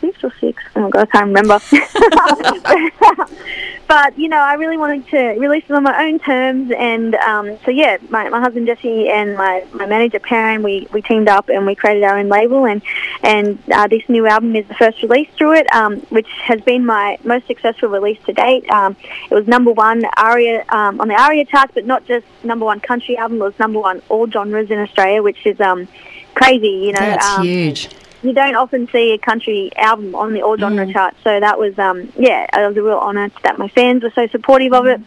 Six 0.00 0.24
or 0.24 0.32
six? 0.40 0.62
Oh 0.76 0.88
god, 0.88 1.02
I 1.02 1.06
can't 1.06 1.26
remember. 1.26 1.60
but 3.88 4.18
you 4.18 4.28
know, 4.28 4.38
I 4.38 4.54
really 4.54 4.78
wanted 4.78 5.06
to 5.08 5.18
release 5.38 5.64
it 5.68 5.72
on 5.72 5.82
my 5.82 6.04
own 6.04 6.18
terms, 6.20 6.72
and 6.76 7.14
um, 7.16 7.58
so 7.64 7.70
yeah, 7.70 7.98
my, 8.08 8.28
my 8.28 8.40
husband 8.40 8.66
Jesse 8.66 9.08
and 9.08 9.36
my, 9.36 9.66
my 9.72 9.84
manager 9.84 10.18
Perrin, 10.18 10.62
we, 10.62 10.88
we 10.92 11.02
teamed 11.02 11.28
up 11.28 11.48
and 11.48 11.66
we 11.66 11.74
created 11.74 12.04
our 12.04 12.18
own 12.18 12.28
label, 12.28 12.66
and 12.66 12.82
and 13.22 13.58
uh, 13.70 13.86
this 13.88 14.02
new 14.08 14.26
album 14.26 14.56
is 14.56 14.66
the 14.68 14.74
first 14.74 15.02
release 15.02 15.28
through 15.36 15.54
it, 15.54 15.72
um, 15.74 15.98
which 16.08 16.28
has 16.44 16.60
been 16.62 16.86
my 16.86 17.18
most 17.24 17.46
successful 17.46 17.88
release 17.88 18.18
to 18.24 18.32
date. 18.32 18.68
Um, 18.70 18.96
it 19.30 19.34
was 19.34 19.46
number 19.46 19.72
one 19.72 20.04
ARIA 20.16 20.64
um, 20.70 21.00
on 21.00 21.08
the 21.08 21.20
ARIA 21.20 21.44
charts, 21.44 21.72
but 21.74 21.84
not 21.84 22.06
just 22.06 22.24
number 22.42 22.64
one 22.64 22.80
country 22.80 23.18
album. 23.18 23.38
It 23.38 23.44
was 23.44 23.58
number 23.58 23.80
one 23.80 24.00
all 24.08 24.30
genres 24.30 24.70
in 24.70 24.78
Australia, 24.78 25.22
which 25.22 25.44
is 25.44 25.60
um, 25.60 25.88
crazy. 26.34 26.68
You 26.68 26.92
know, 26.92 27.00
That's 27.00 27.26
um, 27.26 27.44
huge. 27.44 27.90
You 28.22 28.32
don't 28.34 28.54
often 28.54 28.86
see 28.88 29.12
a 29.12 29.18
country 29.18 29.70
album 29.76 30.14
on 30.14 30.32
the 30.34 30.42
all 30.42 30.56
genre 30.56 30.86
Mm. 30.86 30.92
chart. 30.92 31.14
So 31.24 31.40
that 31.40 31.58
was, 31.58 31.78
um, 31.78 32.12
yeah, 32.18 32.46
it 32.52 32.66
was 32.68 32.76
a 32.76 32.82
real 32.82 32.98
honour 32.98 33.30
that 33.42 33.58
my 33.58 33.68
fans 33.68 34.02
were 34.02 34.10
so 34.14 34.26
supportive 34.26 34.72
of 34.74 34.86
it. 34.86 35.00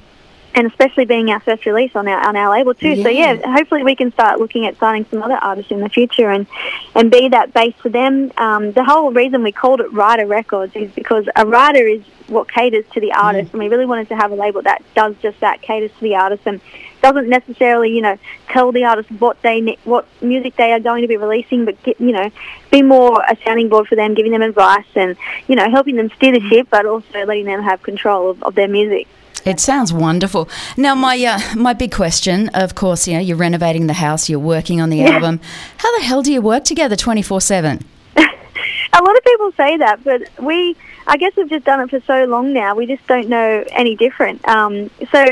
And 0.55 0.67
especially 0.67 1.05
being 1.05 1.31
our 1.31 1.39
first 1.39 1.65
release 1.65 1.95
on 1.95 2.07
our 2.07 2.19
on 2.27 2.35
our 2.35 2.51
label 2.55 2.75
too. 2.75 3.01
So 3.01 3.09
Yeah. 3.09 3.33
yeah, 3.33 3.51
hopefully 3.57 3.83
we 3.83 3.95
can 3.95 4.11
start 4.13 4.39
looking 4.39 4.67
at 4.67 4.77
signing 4.77 5.03
some 5.09 5.23
other 5.23 5.33
artists 5.41 5.71
in 5.71 5.79
the 5.79 5.89
future 5.89 6.29
and 6.29 6.45
and 6.93 7.09
be 7.09 7.27
that 7.29 7.55
base 7.55 7.73
for 7.81 7.89
them. 7.89 8.31
Um, 8.37 8.71
the 8.71 8.83
whole 8.83 9.11
reason 9.11 9.41
we 9.41 9.51
called 9.51 9.81
it 9.81 9.91
Rider 9.91 10.27
Records 10.27 10.75
is 10.75 10.91
because 10.91 11.25
a 11.35 11.43
rider 11.47 11.87
is 11.87 12.01
what 12.27 12.51
caters 12.51 12.85
to 12.93 12.99
the 12.99 13.13
artist, 13.13 13.51
and 13.51 13.63
we 13.63 13.67
really 13.67 13.87
wanted 13.87 14.09
to 14.09 14.15
have 14.15 14.31
a 14.31 14.35
label 14.35 14.61
that 14.61 14.83
does 14.93 15.15
just 15.23 15.39
that, 15.39 15.63
caters 15.63 15.89
to 15.97 16.01
the 16.01 16.15
artist, 16.15 16.43
and 16.45 16.61
doesn't 17.03 17.29
necessarily, 17.29 17.91
you 17.91 18.01
know, 18.01 18.17
tell 18.47 18.71
the 18.71 18.85
artist 18.85 19.11
what 19.19 19.39
they 19.43 19.61
ne- 19.61 19.77
what 19.83 20.07
music 20.21 20.55
they 20.55 20.71
are 20.71 20.79
going 20.79 21.01
to 21.03 21.07
be 21.07 21.17
releasing, 21.17 21.65
but 21.65 21.81
get, 21.83 21.99
you 21.99 22.13
know, 22.13 22.31
be 22.71 22.81
more 22.81 23.21
a 23.29 23.37
sounding 23.45 23.69
board 23.69 23.87
for 23.87 23.95
them, 23.95 24.15
giving 24.15 24.31
them 24.31 24.41
advice, 24.41 24.85
and 24.95 25.15
you 25.47 25.55
know, 25.55 25.69
helping 25.69 25.97
them 25.97 26.09
steer 26.15 26.31
the 26.31 26.39
ship, 26.49 26.67
but 26.71 26.85
also 26.87 27.25
letting 27.25 27.45
them 27.45 27.61
have 27.61 27.83
control 27.83 28.31
of, 28.31 28.41
of 28.41 28.55
their 28.55 28.67
music. 28.69 29.07
It 29.45 29.59
sounds 29.59 29.91
wonderful. 29.91 30.47
Now, 30.77 30.95
my 30.95 31.17
uh, 31.23 31.39
my 31.55 31.73
big 31.73 31.91
question, 31.91 32.49
of 32.53 32.73
course, 32.75 33.07
you 33.07 33.13
know, 33.15 33.19
you're 33.19 33.37
renovating 33.37 33.87
the 33.87 33.93
house, 34.07 34.29
you're 34.29 34.39
working 34.39 34.79
on 34.79 34.89
the 34.89 34.97
Yeah. 34.97 35.09
album. 35.15 35.41
How 35.77 35.95
the 35.99 36.05
hell 36.05 36.21
do 36.23 36.31
you 36.31 36.41
work 36.41 36.63
together 36.63 36.95
twenty 36.95 37.21
four 37.21 37.41
seven? 37.41 37.83
A 38.15 39.01
lot 39.03 39.17
of 39.17 39.23
people 39.25 39.51
say 39.57 39.75
that, 39.77 40.01
but 40.05 40.21
we, 40.39 40.77
I 41.07 41.17
guess 41.17 41.35
we've 41.35 41.49
just 41.49 41.65
done 41.65 41.81
it 41.81 41.89
for 41.89 41.99
so 42.07 42.23
long 42.25 42.53
now, 42.53 42.75
we 42.75 42.85
just 42.85 43.05
don't 43.07 43.27
know 43.27 43.65
any 43.71 43.95
different. 43.97 44.47
Um, 44.47 44.89
so 45.11 45.25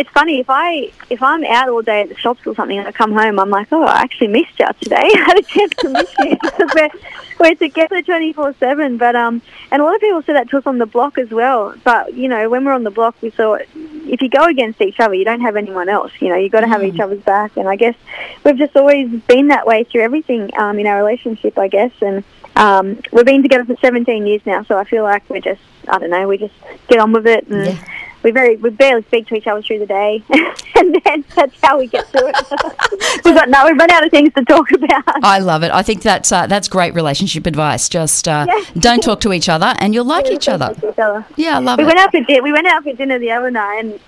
it's 0.00 0.08
funny 0.10 0.40
if 0.40 0.46
I 0.48 0.90
if 1.10 1.22
I'm 1.22 1.44
out 1.44 1.68
all 1.68 1.82
day 1.82 2.00
at 2.00 2.08
the 2.08 2.16
shops 2.16 2.40
or 2.46 2.54
something 2.54 2.78
and 2.78 2.88
I 2.88 2.92
come 2.92 3.12
home, 3.12 3.38
I'm 3.38 3.50
like, 3.50 3.68
oh, 3.70 3.84
I 3.84 4.00
actually 4.00 4.28
missed 4.28 4.58
you 4.58 4.66
today. 4.80 4.96
I 5.02 5.24
had 5.26 5.38
a 5.38 5.42
chance 5.42 5.74
to 5.76 5.90
miss 5.90 6.14
you 6.20 6.38
we're 6.74 6.90
we're 7.38 7.54
together 7.54 8.00
twenty 8.00 8.32
four 8.32 8.54
seven. 8.58 8.96
But 8.96 9.14
um, 9.14 9.42
and 9.70 9.82
a 9.82 9.84
lot 9.84 9.94
of 9.94 10.00
people 10.00 10.22
say 10.22 10.32
that 10.32 10.48
to 10.50 10.56
us 10.56 10.66
on 10.66 10.78
the 10.78 10.86
block 10.86 11.18
as 11.18 11.28
well. 11.28 11.74
But 11.84 12.14
you 12.14 12.28
know, 12.28 12.48
when 12.48 12.64
we're 12.64 12.72
on 12.72 12.84
the 12.84 12.90
block, 12.90 13.14
we 13.20 13.28
thought 13.28 13.60
if 13.74 14.22
you 14.22 14.30
go 14.30 14.44
against 14.46 14.80
each 14.80 14.98
other, 15.00 15.12
you 15.12 15.26
don't 15.26 15.42
have 15.42 15.56
anyone 15.56 15.90
else. 15.90 16.12
You 16.18 16.30
know, 16.30 16.36
you 16.36 16.48
got 16.48 16.60
to 16.60 16.68
have 16.68 16.82
each 16.82 16.98
other's 16.98 17.22
back. 17.22 17.58
And 17.58 17.68
I 17.68 17.76
guess 17.76 17.94
we've 18.42 18.56
just 18.56 18.74
always 18.76 19.10
been 19.28 19.48
that 19.48 19.66
way 19.66 19.84
through 19.84 20.00
everything 20.00 20.50
um, 20.58 20.78
in 20.78 20.86
our 20.86 20.96
relationship. 20.96 21.58
I 21.58 21.68
guess 21.68 21.92
and. 22.00 22.24
Um, 22.56 22.98
we've 23.12 23.24
been 23.24 23.42
together 23.42 23.64
for 23.64 23.76
17 23.80 24.26
years 24.26 24.42
now, 24.44 24.64
so 24.64 24.76
I 24.76 24.84
feel 24.84 25.04
like 25.04 25.30
we're 25.30 25.40
just, 25.40 25.62
I 25.88 25.98
don't 25.98 26.10
know, 26.10 26.26
we 26.26 26.36
just 26.36 26.52
get 26.88 26.98
on 26.98 27.12
with 27.12 27.26
it, 27.26 27.46
and 27.46 27.64
Yeah. 27.64 27.84
We 28.22 28.30
very, 28.30 28.56
we 28.56 28.70
barely 28.70 29.02
speak 29.04 29.26
to 29.28 29.34
each 29.34 29.46
other 29.46 29.62
through 29.62 29.78
the 29.80 29.86
day, 29.86 30.22
and 30.76 31.00
then 31.04 31.24
that's 31.34 31.54
how 31.62 31.78
we 31.78 31.86
get 31.86 32.06
through 32.08 32.28
it. 32.28 32.36
we've 33.24 33.34
got 33.34 33.48
no, 33.48 33.64
we've 33.66 33.76
run 33.76 33.90
out 33.90 34.04
of 34.04 34.10
things 34.10 34.32
to 34.34 34.44
talk 34.44 34.70
about. 34.72 35.02
I 35.24 35.38
love 35.38 35.62
it. 35.62 35.70
I 35.72 35.82
think 35.82 36.02
that's 36.02 36.30
uh, 36.32 36.46
that's 36.46 36.68
great 36.68 36.94
relationship 36.94 37.46
advice. 37.46 37.88
Just 37.88 38.28
uh, 38.28 38.46
Yeah. 38.48 38.60
don't 38.78 39.02
talk 39.02 39.20
to 39.22 39.32
each 39.32 39.48
other, 39.48 39.74
and 39.78 39.94
you'll 39.94 40.04
like 40.04 40.26
each 40.30 40.48
other. 40.48 40.74
Each 40.76 40.98
other. 40.98 41.24
Yeah, 41.36 41.56
I 41.56 41.60
love 41.60 41.78
We 41.78 41.84
it. 41.84 41.86
went 41.86 41.98
out 41.98 42.10
for 42.10 42.20
di- 42.20 42.40
we 42.40 42.52
went 42.52 42.66
out 42.66 42.82
for 42.84 42.92
dinner 42.92 43.18
the 43.18 43.30
other 43.32 43.50
night, 43.50 43.80
and 43.84 44.00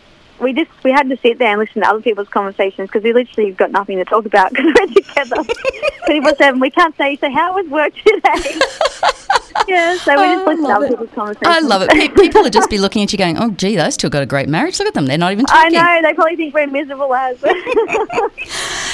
we 0.42 0.52
just 0.52 0.70
we 0.84 0.90
had 0.90 1.08
to 1.08 1.16
sit 1.18 1.38
there 1.38 1.50
and 1.52 1.60
listen 1.60 1.82
to 1.82 1.88
other 1.88 2.00
people's 2.02 2.28
conversations 2.28 2.88
because 2.88 3.02
we 3.02 3.12
literally 3.12 3.52
got 3.52 3.70
nothing 3.70 3.96
to 3.98 4.04
talk 4.04 4.26
about 4.26 4.50
because 4.54 4.72
we're 4.78 4.86
together 4.88 5.44
four 6.06 6.34
seven. 6.36 6.60
We 6.60 6.70
can't 6.70 6.96
say 6.96 7.16
so. 7.16 7.30
How 7.30 7.54
was 7.54 7.66
work 7.68 7.94
today? 7.94 8.60
yeah, 9.68 9.96
so 9.98 10.12
we 10.16 10.22
Oh, 10.22 10.34
just 10.34 10.46
listen 10.46 10.64
to 10.66 10.72
other 10.72 10.86
it. 10.86 10.90
people's 10.90 11.10
conversations. 11.14 11.56
I 11.56 11.60
love 11.60 11.82
it. 11.82 11.90
Pe- 11.90 12.08
People 12.08 12.42
would 12.42 12.52
just 12.52 12.70
be 12.70 12.78
looking 12.78 13.02
at 13.02 13.12
you, 13.12 13.18
going, 13.18 13.38
"Oh, 13.38 13.50
gee, 13.50 13.76
those 13.76 13.96
two 13.96 14.08
got 14.10 14.22
a 14.22 14.26
great 14.26 14.48
marriage. 14.48 14.78
Look 14.78 14.88
at 14.88 14.94
them; 14.94 15.06
they're 15.06 15.18
not 15.18 15.32
even 15.32 15.46
talking." 15.46 15.76
I 15.78 16.00
know 16.00 16.08
they 16.08 16.14
probably 16.14 16.36
think 16.36 16.54
we're 16.54 16.66
miserable 16.66 17.14
as. 17.14 17.40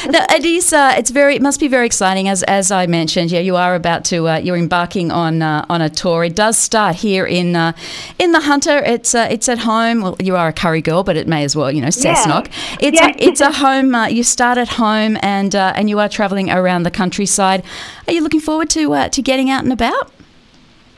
No, 0.07 0.25
it 0.31 0.45
is. 0.45 0.73
Uh, 0.73 0.95
it's 0.97 1.11
very. 1.11 1.35
It 1.37 1.43
must 1.43 1.59
be 1.61 1.69
very 1.69 1.85
exciting. 1.87 2.29
As 2.29 2.43
as 2.45 2.71
I 2.71 2.87
mentioned, 2.87 3.31
yeah, 3.31 3.41
you 3.41 3.57
are 3.57 3.75
about 3.75 4.05
to. 4.07 4.29
Uh, 4.29 4.37
you're 4.39 4.57
embarking 4.57 5.11
on 5.11 5.43
uh, 5.43 5.65
on 5.69 5.81
a 5.83 5.91
tour. 5.91 6.25
It 6.25 6.37
does 6.37 6.57
start 6.57 6.97
here 6.97 7.27
in 7.27 7.57
uh, 7.57 7.73
in 8.19 8.33
the 8.33 8.41
Hunter. 8.41 8.79
It's 8.79 9.15
uh, 9.15 9.27
it's 9.31 9.49
at 9.49 9.59
home. 9.61 10.03
Well, 10.03 10.17
you 10.21 10.37
are 10.37 10.49
a 10.49 10.53
Kurri 10.53 10.83
girl, 10.85 11.03
but 11.03 11.17
it 11.17 11.27
may 11.27 11.38
as 11.43 11.55
well. 11.57 11.71
You 11.71 11.81
know, 11.81 11.89
Cessnock. 11.89 12.51
It's 12.81 13.01
Yeah. 13.01 13.09
a, 13.09 13.15
it's 13.19 13.41
a 13.41 13.53
home. 13.53 13.95
Uh, 13.95 14.07
you 14.09 14.23
start 14.23 14.59
at 14.59 14.69
home, 14.69 15.17
and 15.23 15.55
uh, 15.55 15.73
and 15.77 15.89
you 15.91 15.99
are 15.99 16.09
travelling 16.09 16.51
around 16.51 16.83
the 16.85 16.91
countryside. 16.91 17.65
Are 18.07 18.13
you 18.13 18.23
looking 18.23 18.41
forward 18.41 18.71
to 18.71 18.93
uh, 18.95 19.09
to 19.11 19.23
getting 19.23 19.51
out 19.51 19.63
and 19.65 19.73
about? 19.73 20.13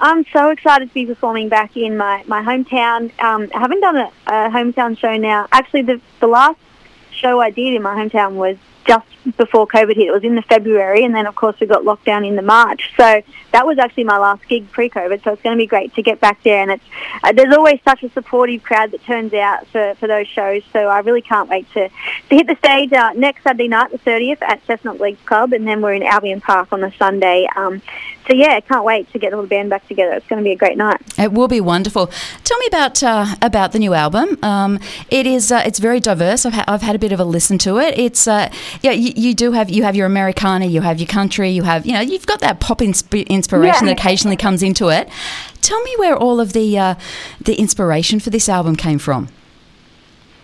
I'm 0.02 0.24
so 0.32 0.48
excited 0.48 0.88
to 0.88 0.94
be 0.94 1.04
performing 1.04 1.50
back 1.50 1.76
in 1.76 1.96
my, 1.98 2.24
my 2.26 2.40
hometown. 2.40 3.10
Um, 3.20 3.50
I 3.54 3.58
haven't 3.58 3.80
done 3.80 3.96
a, 3.96 4.10
a 4.28 4.32
hometown 4.48 4.96
show 4.96 5.14
now. 5.18 5.46
Actually, 5.52 5.82
the, 5.82 6.00
the 6.20 6.26
last 6.26 6.58
show 7.12 7.38
I 7.38 7.50
did 7.50 7.74
in 7.74 7.82
my 7.82 7.94
hometown 7.94 8.32
was 8.32 8.56
just 8.86 9.06
before 9.36 9.66
COVID 9.66 9.96
hit. 9.96 10.08
It 10.08 10.12
was 10.12 10.24
in 10.24 10.34
the 10.34 10.42
February, 10.42 11.04
and 11.04 11.14
then 11.14 11.26
of 11.26 11.34
course 11.34 11.56
we 11.60 11.66
got 11.66 11.84
locked 11.84 12.04
down 12.04 12.24
in 12.24 12.36
the 12.36 12.42
March. 12.42 12.90
So 12.96 13.22
that 13.52 13.66
was 13.66 13.78
actually 13.78 14.04
my 14.04 14.18
last 14.18 14.46
gig 14.48 14.70
pre-COVID. 14.70 15.22
So 15.22 15.32
it's 15.32 15.42
going 15.42 15.56
to 15.56 15.60
be 15.60 15.66
great 15.66 15.94
to 15.94 16.02
get 16.02 16.20
back 16.20 16.42
there, 16.42 16.62
and 16.62 16.72
it's 16.72 16.84
uh, 17.22 17.32
there's 17.32 17.54
always 17.54 17.80
such 17.84 18.02
a 18.02 18.10
supportive 18.10 18.62
crowd 18.62 18.90
that 18.92 19.04
turns 19.04 19.32
out 19.34 19.66
for, 19.68 19.94
for 19.96 20.06
those 20.06 20.26
shows. 20.28 20.62
So 20.72 20.88
I 20.88 21.00
really 21.00 21.22
can't 21.22 21.48
wait 21.48 21.70
to, 21.72 21.88
to 21.88 22.34
hit 22.34 22.46
the 22.46 22.56
stage 22.56 22.92
uh, 22.92 23.12
next 23.14 23.42
Saturday 23.42 23.68
night, 23.68 23.90
the 23.90 23.98
30th, 23.98 24.42
at 24.42 24.66
Cessnock 24.66 25.00
Leagues 25.00 25.20
Club, 25.24 25.52
and 25.52 25.66
then 25.66 25.80
we're 25.80 25.94
in 25.94 26.02
Albion 26.02 26.40
Park 26.40 26.72
on 26.72 26.80
the 26.80 26.92
Sunday. 26.98 27.46
Um, 27.56 27.82
so 28.26 28.34
yeah, 28.34 28.52
I 28.52 28.60
can't 28.60 28.84
wait 28.84 29.10
to 29.12 29.18
get 29.18 29.30
the 29.30 29.36
whole 29.36 29.46
band 29.46 29.70
back 29.70 29.86
together. 29.88 30.12
It's 30.12 30.26
going 30.26 30.38
to 30.38 30.44
be 30.44 30.52
a 30.52 30.56
great 30.56 30.76
night. 30.76 31.00
It 31.18 31.32
will 31.32 31.48
be 31.48 31.60
wonderful. 31.60 32.08
Tell 32.44 32.58
me 32.58 32.66
about 32.66 33.02
uh, 33.02 33.26
about 33.42 33.72
the 33.72 33.78
new 33.78 33.94
album. 33.94 34.38
Um, 34.42 34.78
it 35.08 35.26
is 35.26 35.50
uh, 35.50 35.62
it's 35.64 35.78
very 35.78 36.00
diverse. 36.00 36.44
I've, 36.46 36.52
ha- 36.52 36.64
I've 36.68 36.82
had 36.82 36.94
a 36.94 36.98
bit 36.98 37.12
of 37.12 37.20
a 37.20 37.24
listen 37.24 37.58
to 37.58 37.78
it. 37.78 37.98
It's 37.98 38.28
uh, 38.28 38.52
yeah, 38.82 38.92
you, 38.92 39.12
you, 39.16 39.34
do 39.34 39.52
have 39.52 39.70
you 39.70 39.82
have 39.82 39.96
your 39.96 40.06
Americana, 40.06 40.66
you 40.66 40.80
have 40.82 40.98
your 40.98 41.08
country, 41.08 41.50
you 41.50 41.62
have 41.62 41.86
you 41.86 41.92
know 41.92 42.00
you've 42.00 42.26
got 42.26 42.40
that 42.40 42.60
pop 42.60 42.78
insp- 42.78 43.26
inspiration 43.28 43.86
yeah. 43.86 43.94
that 43.94 44.00
occasionally 44.00 44.36
comes 44.36 44.62
into 44.62 44.88
it. 44.88 45.08
Tell 45.62 45.80
me 45.82 45.94
where 45.98 46.16
all 46.16 46.40
of 46.40 46.52
the 46.52 46.78
uh, 46.78 46.94
the 47.40 47.54
inspiration 47.54 48.20
for 48.20 48.30
this 48.30 48.48
album 48.48 48.76
came 48.76 48.98
from. 48.98 49.28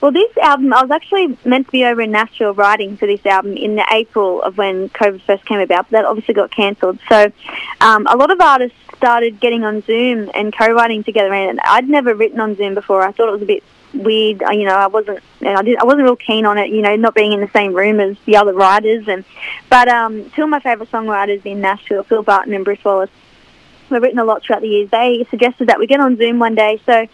Well, 0.01 0.13
this 0.13 0.37
album, 0.37 0.73
I 0.75 0.83
was 0.83 0.91
actually 0.91 1.39
meant 1.45 1.67
to 1.67 1.73
be 1.73 1.85
over 1.85 2.03
in 2.03 2.11
Nashville 2.11 2.53
writing 2.53 2.97
for 2.97 3.07
this 3.07 3.25
album 3.25 3.57
in 3.57 3.77
the 3.77 3.87
April 3.91 4.43
of 4.43 4.59
when 4.59 4.91
COVID 4.91 5.23
first 5.23 5.45
came 5.47 5.59
about, 5.59 5.91
but 5.91 5.93
that 5.93 6.05
obviously 6.05 6.35
got 6.35 6.51
cancelled. 6.51 6.99
So 7.09 7.33
um, 7.81 8.07
a 8.07 8.17
lot 8.17 8.31
of 8.31 8.41
artists 8.41 8.77
started 8.97 9.41
getting 9.41 9.65
on 9.65 9.83
Zoom 9.83 10.31
and 10.35 10.55
co-writing 10.57 11.03
together, 11.03 11.33
and 11.33 11.61
I'd 11.65 11.89
never 11.89 12.15
written 12.15 12.41
on 12.41 12.57
Zoom 12.57 12.75
before. 12.75 13.03
I 13.03 13.13
thought 13.13 13.29
it 13.29 13.33
was 13.33 13.43
a 13.43 13.47
bit 13.47 13.65
weird. 13.95 14.43
You 14.53 14.65
know, 14.65 14.75
I 14.75 14.87
wasn't, 14.87 15.21
I, 15.41 15.63
did, 15.63 15.79
I 15.79 15.85
wasn't 15.85 16.05
real 16.05 16.17
keen 16.17 16.45
on 16.45 16.59
it. 16.59 16.71
You 16.71 16.83
know, 16.83 16.95
not 16.97 17.15
being 17.15 17.33
in 17.33 17.41
the 17.41 17.51
same 17.55 17.73
room 17.73 17.99
as 17.99 18.17
the 18.27 18.37
other 18.37 18.53
writers, 18.53 19.09
and 19.09 19.25
but 19.71 19.89
um, 19.89 20.31
two 20.31 20.43
of 20.43 20.51
my 20.51 20.61
favourite 20.61 20.91
songwriters 20.91 21.45
in 21.47 21.63
Nashville, 21.63 22.03
Phil 22.03 22.23
Barton 22.23 22.53
and 22.53 22.65
Bruce 22.65 22.85
Wallace, 22.85 23.11
have 23.89 24.03
written 24.03 24.19
a 24.19 24.25
lot 24.25 24.43
throughout 24.43 24.61
the 24.61 24.69
years. 24.69 24.91
They 24.91 25.27
suggested 25.31 25.69
that 25.69 25.79
we 25.79 25.87
get 25.87 26.01
on 26.01 26.17
Zoom 26.17 26.39
one 26.39 26.55
day, 26.55 26.81
so 26.85 27.07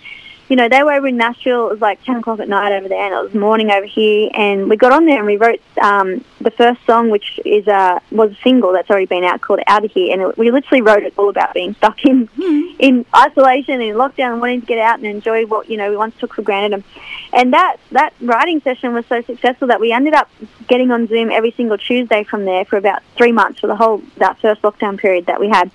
you 0.53 0.57
know, 0.57 0.69
they 0.69 0.83
were 0.83 0.93
over 0.93 1.09
in 1.09 1.17
Nashville. 1.17 1.69
It 1.69 1.71
was 1.71 1.81
like 1.81 2.05
10 2.05 2.17
o'clock 2.17 2.39
at 2.39 2.47
night 2.47 2.77
over 2.77 2.87
there, 2.87 3.07
and 3.07 3.15
it 3.15 3.23
was 3.25 3.33
morning 3.33 3.71
over 3.71 3.87
here. 3.87 4.29
And 4.35 4.69
we 4.69 4.77
got 4.77 4.93
on 4.93 5.07
there 5.07 5.17
and 5.17 5.25
we 5.25 5.39
wrote 5.39 5.63
um, 5.83 6.23
the 6.43 6.51
first 6.51 6.85
song, 6.85 7.09
which 7.09 7.41
is 7.47 7.67
uh, 7.67 8.01
was 8.11 8.33
a 8.33 8.37
single 8.43 8.71
that's 8.75 8.91
already 8.91 9.07
been 9.07 9.25
out 9.25 9.41
called 9.41 9.61
Out 9.67 9.83
of 9.83 9.91
Here. 9.93 10.13
And 10.13 10.21
it, 10.21 10.37
we 10.37 10.51
literally 10.51 10.83
wrote 10.83 11.05
it 11.05 11.15
all 11.17 11.31
about 11.31 11.55
being 11.55 11.75
stuck 11.77 12.05
in 12.05 12.29
mm. 12.29 12.77
in 12.79 13.07
isolation 13.17 13.81
and 13.81 13.83
in 13.83 13.97
lockdown 13.97 14.33
and 14.33 14.43
wanting 14.43 14.61
to 14.61 14.67
get 14.67 14.77
out 14.77 14.99
and 14.99 15.07
enjoy 15.07 15.47
what, 15.47 15.71
you 15.71 15.79
know, 15.79 15.89
we 15.89 15.97
once 15.97 16.15
took 16.19 16.35
for 16.35 16.43
granted. 16.43 16.75
And, 16.75 16.85
and 17.33 17.53
that, 17.55 17.79
that 17.93 18.13
writing 18.21 18.61
session 18.61 18.93
was 18.93 19.07
so 19.07 19.23
successful 19.23 19.69
that 19.69 19.81
we 19.81 19.91
ended 19.91 20.13
up 20.13 20.29
getting 20.69 20.91
on 20.91 21.07
Zoom 21.07 21.31
every 21.31 21.53
single 21.53 21.79
Tuesday 21.79 22.25
from 22.25 22.45
there 22.45 22.67
for 22.67 22.77
about 22.77 23.03
three 23.17 23.33
months 23.33 23.61
for 23.61 23.69
the 23.69 23.77
whole, 23.77 24.03
that 24.19 24.39
first 24.41 24.61
lockdown 24.61 24.99
period 24.99 25.25
that 25.25 25.41
we 25.41 25.49
had. 25.49 25.71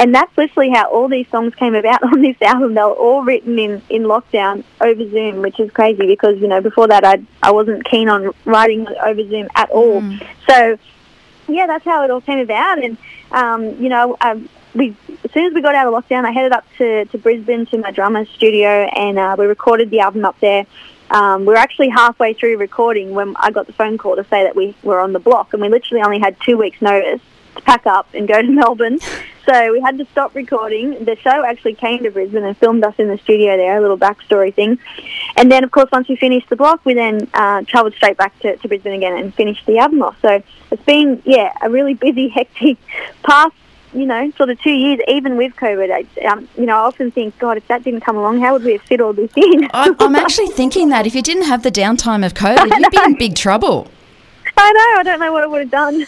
And 0.00 0.14
that's 0.14 0.34
literally 0.38 0.70
how 0.70 0.88
all 0.90 1.08
these 1.08 1.28
songs 1.28 1.54
came 1.54 1.74
about 1.74 2.02
on 2.12 2.22
this 2.22 2.40
album. 2.40 2.72
They 2.74 2.80
were 2.80 2.92
all 2.92 3.22
written 3.22 3.58
in, 3.58 3.82
in 3.90 4.04
lockdown 4.04 4.64
over 4.80 5.08
Zoom, 5.10 5.42
which 5.42 5.60
is 5.60 5.70
crazy 5.70 6.06
because, 6.06 6.38
you 6.38 6.48
know, 6.48 6.62
before 6.62 6.88
that 6.88 7.04
I 7.04 7.22
I 7.42 7.50
wasn't 7.50 7.84
keen 7.84 8.08
on 8.08 8.32
writing 8.46 8.88
over 9.04 9.22
Zoom 9.28 9.48
at 9.54 9.68
all. 9.68 10.00
Mm. 10.00 10.26
So, 10.48 10.78
yeah, 11.48 11.66
that's 11.66 11.84
how 11.84 12.02
it 12.02 12.10
all 12.10 12.22
came 12.22 12.38
about. 12.38 12.82
And, 12.82 12.96
um, 13.30 13.76
you 13.78 13.90
know, 13.90 14.16
um, 14.22 14.48
we 14.74 14.96
as 15.22 15.32
soon 15.32 15.44
as 15.44 15.52
we 15.52 15.60
got 15.60 15.74
out 15.74 15.86
of 15.86 15.92
lockdown, 15.92 16.24
I 16.24 16.30
headed 16.30 16.52
up 16.52 16.64
to, 16.78 17.04
to 17.04 17.18
Brisbane 17.18 17.66
to 17.66 17.76
my 17.76 17.90
drummer's 17.90 18.30
studio 18.30 18.70
and 18.96 19.18
uh, 19.18 19.36
we 19.38 19.44
recorded 19.44 19.90
the 19.90 20.00
album 20.00 20.24
up 20.24 20.40
there. 20.40 20.64
Um, 21.10 21.40
we 21.40 21.48
were 21.48 21.56
actually 21.56 21.88
halfway 21.90 22.32
through 22.32 22.56
recording 22.56 23.10
when 23.10 23.34
I 23.36 23.50
got 23.50 23.66
the 23.66 23.72
phone 23.74 23.98
call 23.98 24.16
to 24.16 24.24
say 24.24 24.44
that 24.44 24.56
we 24.56 24.74
were 24.82 25.00
on 25.00 25.12
the 25.12 25.18
block, 25.18 25.52
and 25.52 25.60
we 25.60 25.68
literally 25.68 26.02
only 26.04 26.20
had 26.20 26.36
two 26.40 26.56
weeks' 26.56 26.80
notice 26.80 27.20
to 27.56 27.62
pack 27.62 27.84
up 27.86 28.06
and 28.14 28.28
go 28.28 28.40
to 28.40 28.48
Melbourne. 28.50 29.00
So 29.50 29.72
we 29.72 29.80
had 29.80 29.98
to 29.98 30.04
stop 30.12 30.36
recording. 30.36 31.04
The 31.04 31.16
show 31.16 31.44
actually 31.44 31.74
came 31.74 32.04
to 32.04 32.10
Brisbane 32.12 32.44
and 32.44 32.56
filmed 32.56 32.84
us 32.84 32.94
in 32.98 33.08
the 33.08 33.18
studio 33.18 33.56
there, 33.56 33.78
a 33.78 33.80
little 33.80 33.98
backstory 33.98 34.54
thing. 34.54 34.78
And 35.36 35.50
then, 35.50 35.64
of 35.64 35.72
course, 35.72 35.90
once 35.90 36.06
we 36.06 36.14
finished 36.14 36.48
the 36.50 36.54
block, 36.54 36.84
we 36.84 36.94
then 36.94 37.28
uh, 37.34 37.62
travelled 37.62 37.94
straight 37.94 38.16
back 38.16 38.38
to, 38.42 38.56
to 38.56 38.68
Brisbane 38.68 38.92
again 38.92 39.18
and 39.18 39.34
finished 39.34 39.66
the 39.66 39.78
album 39.78 40.02
off. 40.02 40.16
So 40.22 40.40
it's 40.70 40.84
been, 40.84 41.20
yeah, 41.24 41.52
a 41.62 41.68
really 41.68 41.94
busy, 41.94 42.28
hectic 42.36 42.78
past 43.24 43.56
you 43.92 44.06
know, 44.06 44.30
sort 44.36 44.50
of 44.50 44.60
two 44.60 44.70
years, 44.70 45.00
even 45.08 45.36
with 45.36 45.52
COVID, 45.56 45.90
I, 45.90 46.26
um, 46.26 46.48
you 46.56 46.64
know, 46.64 46.76
I 46.76 46.82
often 46.82 47.10
think, 47.10 47.36
God, 47.40 47.56
if 47.56 47.66
that 47.66 47.82
didn't 47.82 48.02
come 48.02 48.16
along, 48.16 48.40
how 48.40 48.52
would 48.52 48.62
we 48.62 48.74
have 48.74 48.82
fit 48.82 49.00
all 49.00 49.12
this 49.12 49.32
in? 49.36 49.68
I'm 49.74 50.14
actually 50.14 50.46
thinking 50.46 50.90
that 50.90 51.08
if 51.08 51.14
you 51.16 51.22
didn't 51.22 51.46
have 51.46 51.64
the 51.64 51.72
downtime 51.72 52.24
of 52.24 52.34
COVID, 52.34 52.70
you'd 52.78 52.90
be 52.92 52.98
in 52.98 53.18
big 53.18 53.34
trouble. 53.34 53.88
I 54.56 54.72
know. 54.72 55.00
I 55.00 55.02
don't 55.02 55.18
know 55.18 55.32
what 55.32 55.42
I 55.42 55.46
would 55.48 55.60
have 55.62 55.70
done. 55.72 56.06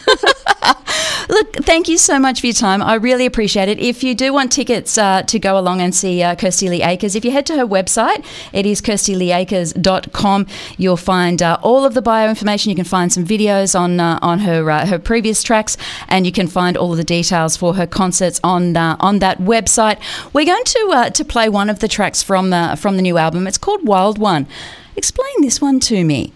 Look, 1.29 1.53
thank 1.57 1.87
you 1.87 1.97
so 1.97 2.19
much 2.19 2.41
for 2.41 2.47
your 2.47 2.53
time. 2.53 2.81
I 2.81 2.95
really 2.95 3.25
appreciate 3.25 3.69
it. 3.69 3.79
If 3.79 4.03
you 4.03 4.13
do 4.13 4.33
want 4.33 4.51
tickets 4.51 4.97
uh, 4.97 5.23
to 5.23 5.39
go 5.39 5.57
along 5.57 5.81
and 5.81 5.95
see 5.95 6.21
uh, 6.21 6.35
Kirsty 6.35 6.69
Lee 6.69 6.83
Akers, 6.83 7.15
if 7.15 7.23
you 7.23 7.31
head 7.31 7.45
to 7.47 7.55
her 7.55 7.65
website, 7.65 8.25
it 8.51 8.65
is 8.65 8.81
kirstyleeakers.com. 8.81 10.47
You'll 10.77 10.97
find 10.97 11.41
uh, 11.41 11.57
all 11.61 11.85
of 11.85 11.93
the 11.93 12.01
bio 12.01 12.29
information. 12.29 12.69
You 12.69 12.75
can 12.75 12.85
find 12.85 13.11
some 13.11 13.25
videos 13.25 13.79
on 13.79 13.99
uh, 13.99 14.19
on 14.21 14.39
her 14.39 14.69
uh, 14.69 14.85
her 14.85 14.99
previous 14.99 15.43
tracks, 15.43 15.77
and 16.07 16.25
you 16.25 16.31
can 16.31 16.47
find 16.47 16.75
all 16.75 16.91
of 16.91 16.97
the 16.97 17.03
details 17.03 17.55
for 17.55 17.75
her 17.75 17.87
concerts 17.87 18.39
on 18.43 18.75
uh, 18.75 18.97
on 18.99 19.19
that 19.19 19.39
website. 19.39 19.99
We're 20.33 20.45
going 20.45 20.63
to 20.65 21.11
to 21.13 21.25
play 21.25 21.49
one 21.49 21.69
of 21.69 21.79
the 21.79 21.87
tracks 21.87 22.21
from 22.21 22.49
the 22.49 22.75
from 22.79 22.97
the 22.97 23.01
new 23.01 23.17
album. 23.17 23.47
It's 23.47 23.57
called 23.57 23.87
Wild 23.87 24.17
One. 24.17 24.47
Explain 24.95 25.41
this 25.41 25.61
one 25.61 25.79
to 25.81 26.03
me. 26.03 26.33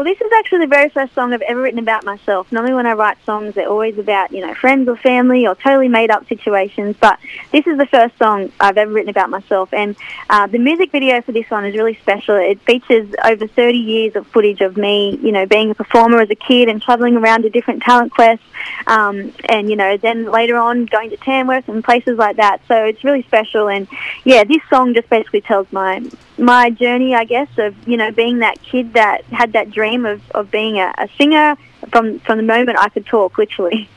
Well, 0.00 0.06
this 0.06 0.22
is 0.22 0.32
actually 0.38 0.60
the 0.60 0.66
very 0.66 0.88
first 0.88 1.14
song 1.14 1.34
I've 1.34 1.42
ever 1.42 1.60
written 1.60 1.78
about 1.78 2.06
myself. 2.06 2.50
Normally 2.50 2.72
when 2.72 2.86
I 2.86 2.94
write 2.94 3.22
songs, 3.26 3.54
they're 3.54 3.68
always 3.68 3.98
about, 3.98 4.32
you 4.32 4.40
know, 4.40 4.54
friends 4.54 4.88
or 4.88 4.96
family 4.96 5.46
or 5.46 5.54
totally 5.54 5.88
made 5.88 6.10
up 6.10 6.26
situations. 6.26 6.96
But 6.98 7.18
this 7.52 7.66
is 7.66 7.76
the 7.76 7.84
first 7.84 8.16
song 8.16 8.50
I've 8.58 8.78
ever 8.78 8.90
written 8.90 9.10
about 9.10 9.28
myself. 9.28 9.74
And 9.74 9.94
uh, 10.30 10.46
the 10.46 10.56
music 10.56 10.90
video 10.90 11.20
for 11.20 11.32
this 11.32 11.50
one 11.50 11.66
is 11.66 11.76
really 11.76 11.96
special. 11.96 12.36
It 12.36 12.62
features 12.62 13.14
over 13.22 13.46
30 13.46 13.76
years 13.76 14.16
of 14.16 14.26
footage 14.28 14.62
of 14.62 14.78
me, 14.78 15.18
you 15.22 15.32
know, 15.32 15.44
being 15.44 15.70
a 15.70 15.74
performer 15.74 16.22
as 16.22 16.30
a 16.30 16.34
kid 16.34 16.70
and 16.70 16.80
traveling 16.80 17.18
around 17.18 17.42
to 17.42 17.50
different 17.50 17.82
talent 17.82 18.10
quests. 18.10 18.46
Um, 18.86 19.34
and, 19.50 19.68
you 19.68 19.76
know, 19.76 19.98
then 19.98 20.30
later 20.30 20.56
on 20.56 20.86
going 20.86 21.10
to 21.10 21.18
Tamworth 21.18 21.68
and 21.68 21.84
places 21.84 22.16
like 22.16 22.36
that. 22.36 22.62
So 22.68 22.84
it's 22.84 23.04
really 23.04 23.22
special. 23.24 23.68
And 23.68 23.86
yeah, 24.24 24.44
this 24.44 24.62
song 24.70 24.94
just 24.94 25.10
basically 25.10 25.42
tells 25.42 25.70
my 25.70 26.00
my 26.40 26.70
journey, 26.70 27.14
I 27.14 27.24
guess, 27.24 27.48
of 27.58 27.76
you 27.86 27.96
know 27.96 28.10
being 28.10 28.38
that 28.38 28.60
kid 28.62 28.94
that 28.94 29.24
had 29.26 29.52
that 29.52 29.70
dream 29.70 29.89
of, 29.96 30.22
of 30.32 30.50
being 30.50 30.78
a, 30.78 30.92
a 30.98 31.08
singer 31.18 31.56
from 31.90 32.18
from 32.20 32.38
the 32.38 32.44
moment 32.44 32.78
I 32.78 32.88
could 32.88 33.06
talk, 33.06 33.38
literally. 33.38 33.88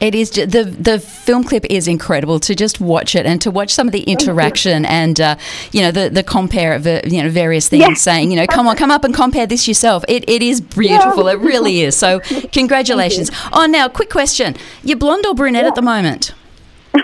It 0.00 0.14
is 0.14 0.30
the 0.30 0.64
the 0.64 0.98
film 0.98 1.44
clip 1.44 1.66
is 1.68 1.86
incredible 1.86 2.40
to 2.40 2.54
just 2.54 2.80
watch 2.80 3.14
it 3.14 3.26
and 3.26 3.40
to 3.42 3.50
watch 3.50 3.70
some 3.70 3.86
of 3.86 3.92
the 3.92 4.02
interaction 4.04 4.86
and 4.86 5.20
uh, 5.20 5.36
you 5.72 5.82
know 5.82 5.90
the 5.90 6.08
the 6.08 6.22
compare 6.22 6.72
of 6.72 6.86
uh, 6.86 7.02
you 7.04 7.22
know 7.22 7.28
various 7.28 7.68
things 7.68 7.82
yeah. 7.82 7.94
saying 7.94 8.30
you 8.30 8.36
know 8.36 8.46
come 8.46 8.66
on 8.66 8.76
come 8.76 8.90
up 8.90 9.04
and 9.04 9.14
compare 9.14 9.46
this 9.46 9.68
yourself. 9.68 10.02
It 10.08 10.26
it 10.28 10.40
is 10.42 10.62
beautiful. 10.62 11.26
Yeah. 11.26 11.32
It 11.32 11.40
really 11.40 11.82
is. 11.82 11.96
So 11.96 12.20
congratulations. 12.52 13.30
Oh, 13.52 13.66
now 13.66 13.88
quick 13.88 14.08
question: 14.08 14.56
You're 14.82 14.96
blonde 14.96 15.26
or 15.26 15.34
brunette 15.34 15.64
yeah. 15.64 15.68
at 15.68 15.74
the 15.74 15.82
moment? 15.82 16.32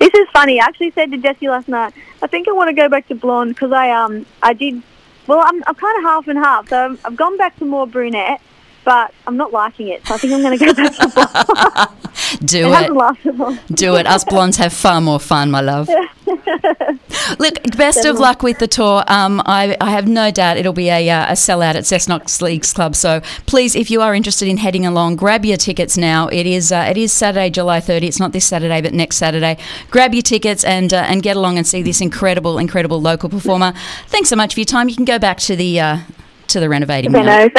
this 0.00 0.14
is 0.14 0.28
funny. 0.32 0.58
I 0.58 0.64
actually 0.64 0.92
said 0.92 1.10
to 1.10 1.18
Jesse 1.18 1.48
last 1.48 1.68
night, 1.68 1.92
I 2.22 2.26
think 2.28 2.48
I 2.48 2.52
want 2.52 2.68
to 2.68 2.74
go 2.74 2.88
back 2.88 3.08
to 3.08 3.14
blonde 3.14 3.54
because 3.54 3.72
I 3.72 3.90
um 3.90 4.24
I 4.42 4.54
did. 4.54 4.82
Well, 5.26 5.42
I'm 5.44 5.62
I'm 5.66 5.74
kind 5.74 5.98
of 5.98 6.04
half 6.04 6.28
and 6.28 6.38
half. 6.38 6.68
So 6.68 6.84
I've, 6.84 7.00
I've 7.04 7.16
gone 7.16 7.36
back 7.36 7.56
to 7.58 7.64
more 7.64 7.86
brunette, 7.86 8.40
but 8.86 9.12
I'm 9.26 9.36
not 9.36 9.52
liking 9.52 9.88
it. 9.88 10.06
So 10.06 10.14
I 10.14 10.18
think 10.18 10.32
I'm 10.32 10.42
going 10.42 10.56
to 10.56 10.64
go 10.64 10.72
back 10.72 10.94
to 10.94 11.08
blonde. 12.38 12.46
Do 12.46 12.72
it. 12.72 12.90
it. 13.24 13.76
Do 13.76 13.96
it. 13.96 14.06
Us 14.06 14.22
blondes 14.24 14.56
have 14.58 14.72
far 14.72 15.00
more 15.00 15.18
fun, 15.18 15.50
my 15.50 15.60
love. 15.60 15.88
Look, 17.40 17.76
best 17.76 18.04
of 18.04 18.20
luck 18.20 18.44
with 18.44 18.60
the 18.60 18.68
tour. 18.68 19.02
Um, 19.08 19.42
I, 19.44 19.76
I 19.80 19.90
have 19.90 20.06
no 20.06 20.30
doubt 20.30 20.56
it'll 20.56 20.72
be 20.72 20.88
a, 20.88 21.10
uh, 21.10 21.26
a 21.26 21.32
sellout 21.32 21.74
at 21.74 21.82
Cessnock 21.82 22.40
Leagues 22.40 22.72
Club. 22.72 22.94
So 22.94 23.20
please, 23.46 23.74
if 23.74 23.90
you 23.90 24.00
are 24.02 24.14
interested 24.14 24.46
in 24.46 24.58
heading 24.58 24.86
along, 24.86 25.16
grab 25.16 25.44
your 25.44 25.56
tickets 25.56 25.96
now. 25.96 26.28
It 26.28 26.46
is 26.46 26.70
uh, 26.70 26.86
it 26.88 26.96
is 26.96 27.12
Saturday, 27.12 27.50
July 27.50 27.80
30. 27.80 28.06
It's 28.06 28.20
not 28.20 28.32
this 28.32 28.46
Saturday, 28.46 28.80
but 28.80 28.94
next 28.94 29.16
Saturday. 29.16 29.58
Grab 29.90 30.14
your 30.14 30.22
tickets 30.22 30.62
and 30.62 30.94
uh, 30.94 31.04
and 31.08 31.24
get 31.24 31.36
along 31.36 31.58
and 31.58 31.66
see 31.66 31.82
this 31.82 32.00
incredible, 32.00 32.56
incredible 32.58 33.00
local 33.00 33.28
performer. 33.28 33.72
Thanks 34.06 34.28
so 34.28 34.36
much 34.36 34.54
for 34.54 34.60
your 34.60 34.66
time. 34.66 34.88
You 34.88 34.94
can 34.94 35.04
go 35.04 35.18
back 35.18 35.38
to 35.38 35.56
the 35.56 35.80
uh, 35.80 35.98
to 36.48 36.60
the 36.60 36.68
renovating. 36.68 37.12
No, 37.12 37.48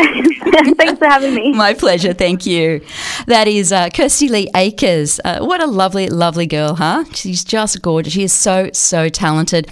Thanks 0.78 1.00
for 1.00 1.06
having 1.06 1.36
me. 1.36 1.54
My 1.56 1.74
pleasure. 1.74 2.14
Thank 2.14 2.46
you. 2.46 2.82
That 3.28 3.48
is 3.48 3.72
uh, 3.72 3.90
Kirsty 3.90 4.28
Lee 4.28 4.50
Akers. 4.56 5.20
Uh, 5.24 5.40
what 5.40 5.62
a 5.62 5.68
lovely, 5.68 6.08
lovely 6.10 6.48
girl, 6.48 6.76
huh? 6.76 7.06
She's 7.14 7.44
just 7.44 7.82
gorgeous. 7.82 8.14
She 8.14 8.24
is 8.24 8.34
so, 8.34 8.70
so 8.74 9.10
talented. 9.10 9.70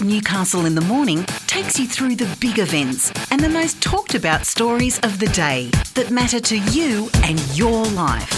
Newcastle 0.00 0.66
in 0.66 0.74
the 0.74 0.80
Morning 0.80 1.24
takes 1.46 1.78
you 1.78 1.86
through 1.86 2.16
the 2.16 2.36
big 2.40 2.58
events 2.58 3.12
and 3.30 3.40
the 3.40 3.48
most 3.48 3.80
talked 3.82 4.14
about 4.14 4.44
stories 4.46 4.98
of 5.00 5.18
the 5.18 5.28
day 5.28 5.70
that 5.94 6.10
matter 6.10 6.40
to 6.40 6.58
you 6.58 7.08
and 7.22 7.38
your 7.56 7.84
life. 7.86 8.30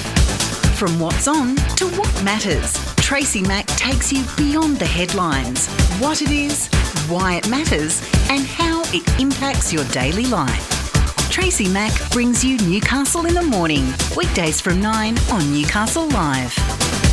From 0.76 0.98
what's 0.98 1.28
on 1.28 1.56
to 1.76 1.86
what 1.90 2.24
matters. 2.24 2.74
Tracy 2.96 3.42
Mack 3.42 3.66
takes 3.66 4.12
you 4.12 4.24
beyond 4.36 4.78
the 4.78 4.86
headlines, 4.86 5.68
what 6.00 6.20
it 6.20 6.30
is, 6.30 6.68
why 7.08 7.34
it 7.34 7.48
matters, 7.48 8.02
and 8.28 8.40
how 8.44 8.73
it 8.94 9.20
impacts 9.20 9.72
your 9.72 9.84
daily 9.86 10.26
life. 10.26 10.70
Tracy 11.28 11.68
Mack 11.68 11.92
brings 12.12 12.44
you 12.44 12.56
Newcastle 12.58 13.26
in 13.26 13.34
the 13.34 13.42
morning, 13.42 13.92
weekdays 14.16 14.60
from 14.60 14.80
9 14.80 15.18
on 15.32 15.52
Newcastle 15.52 16.08
Live. 16.10 17.03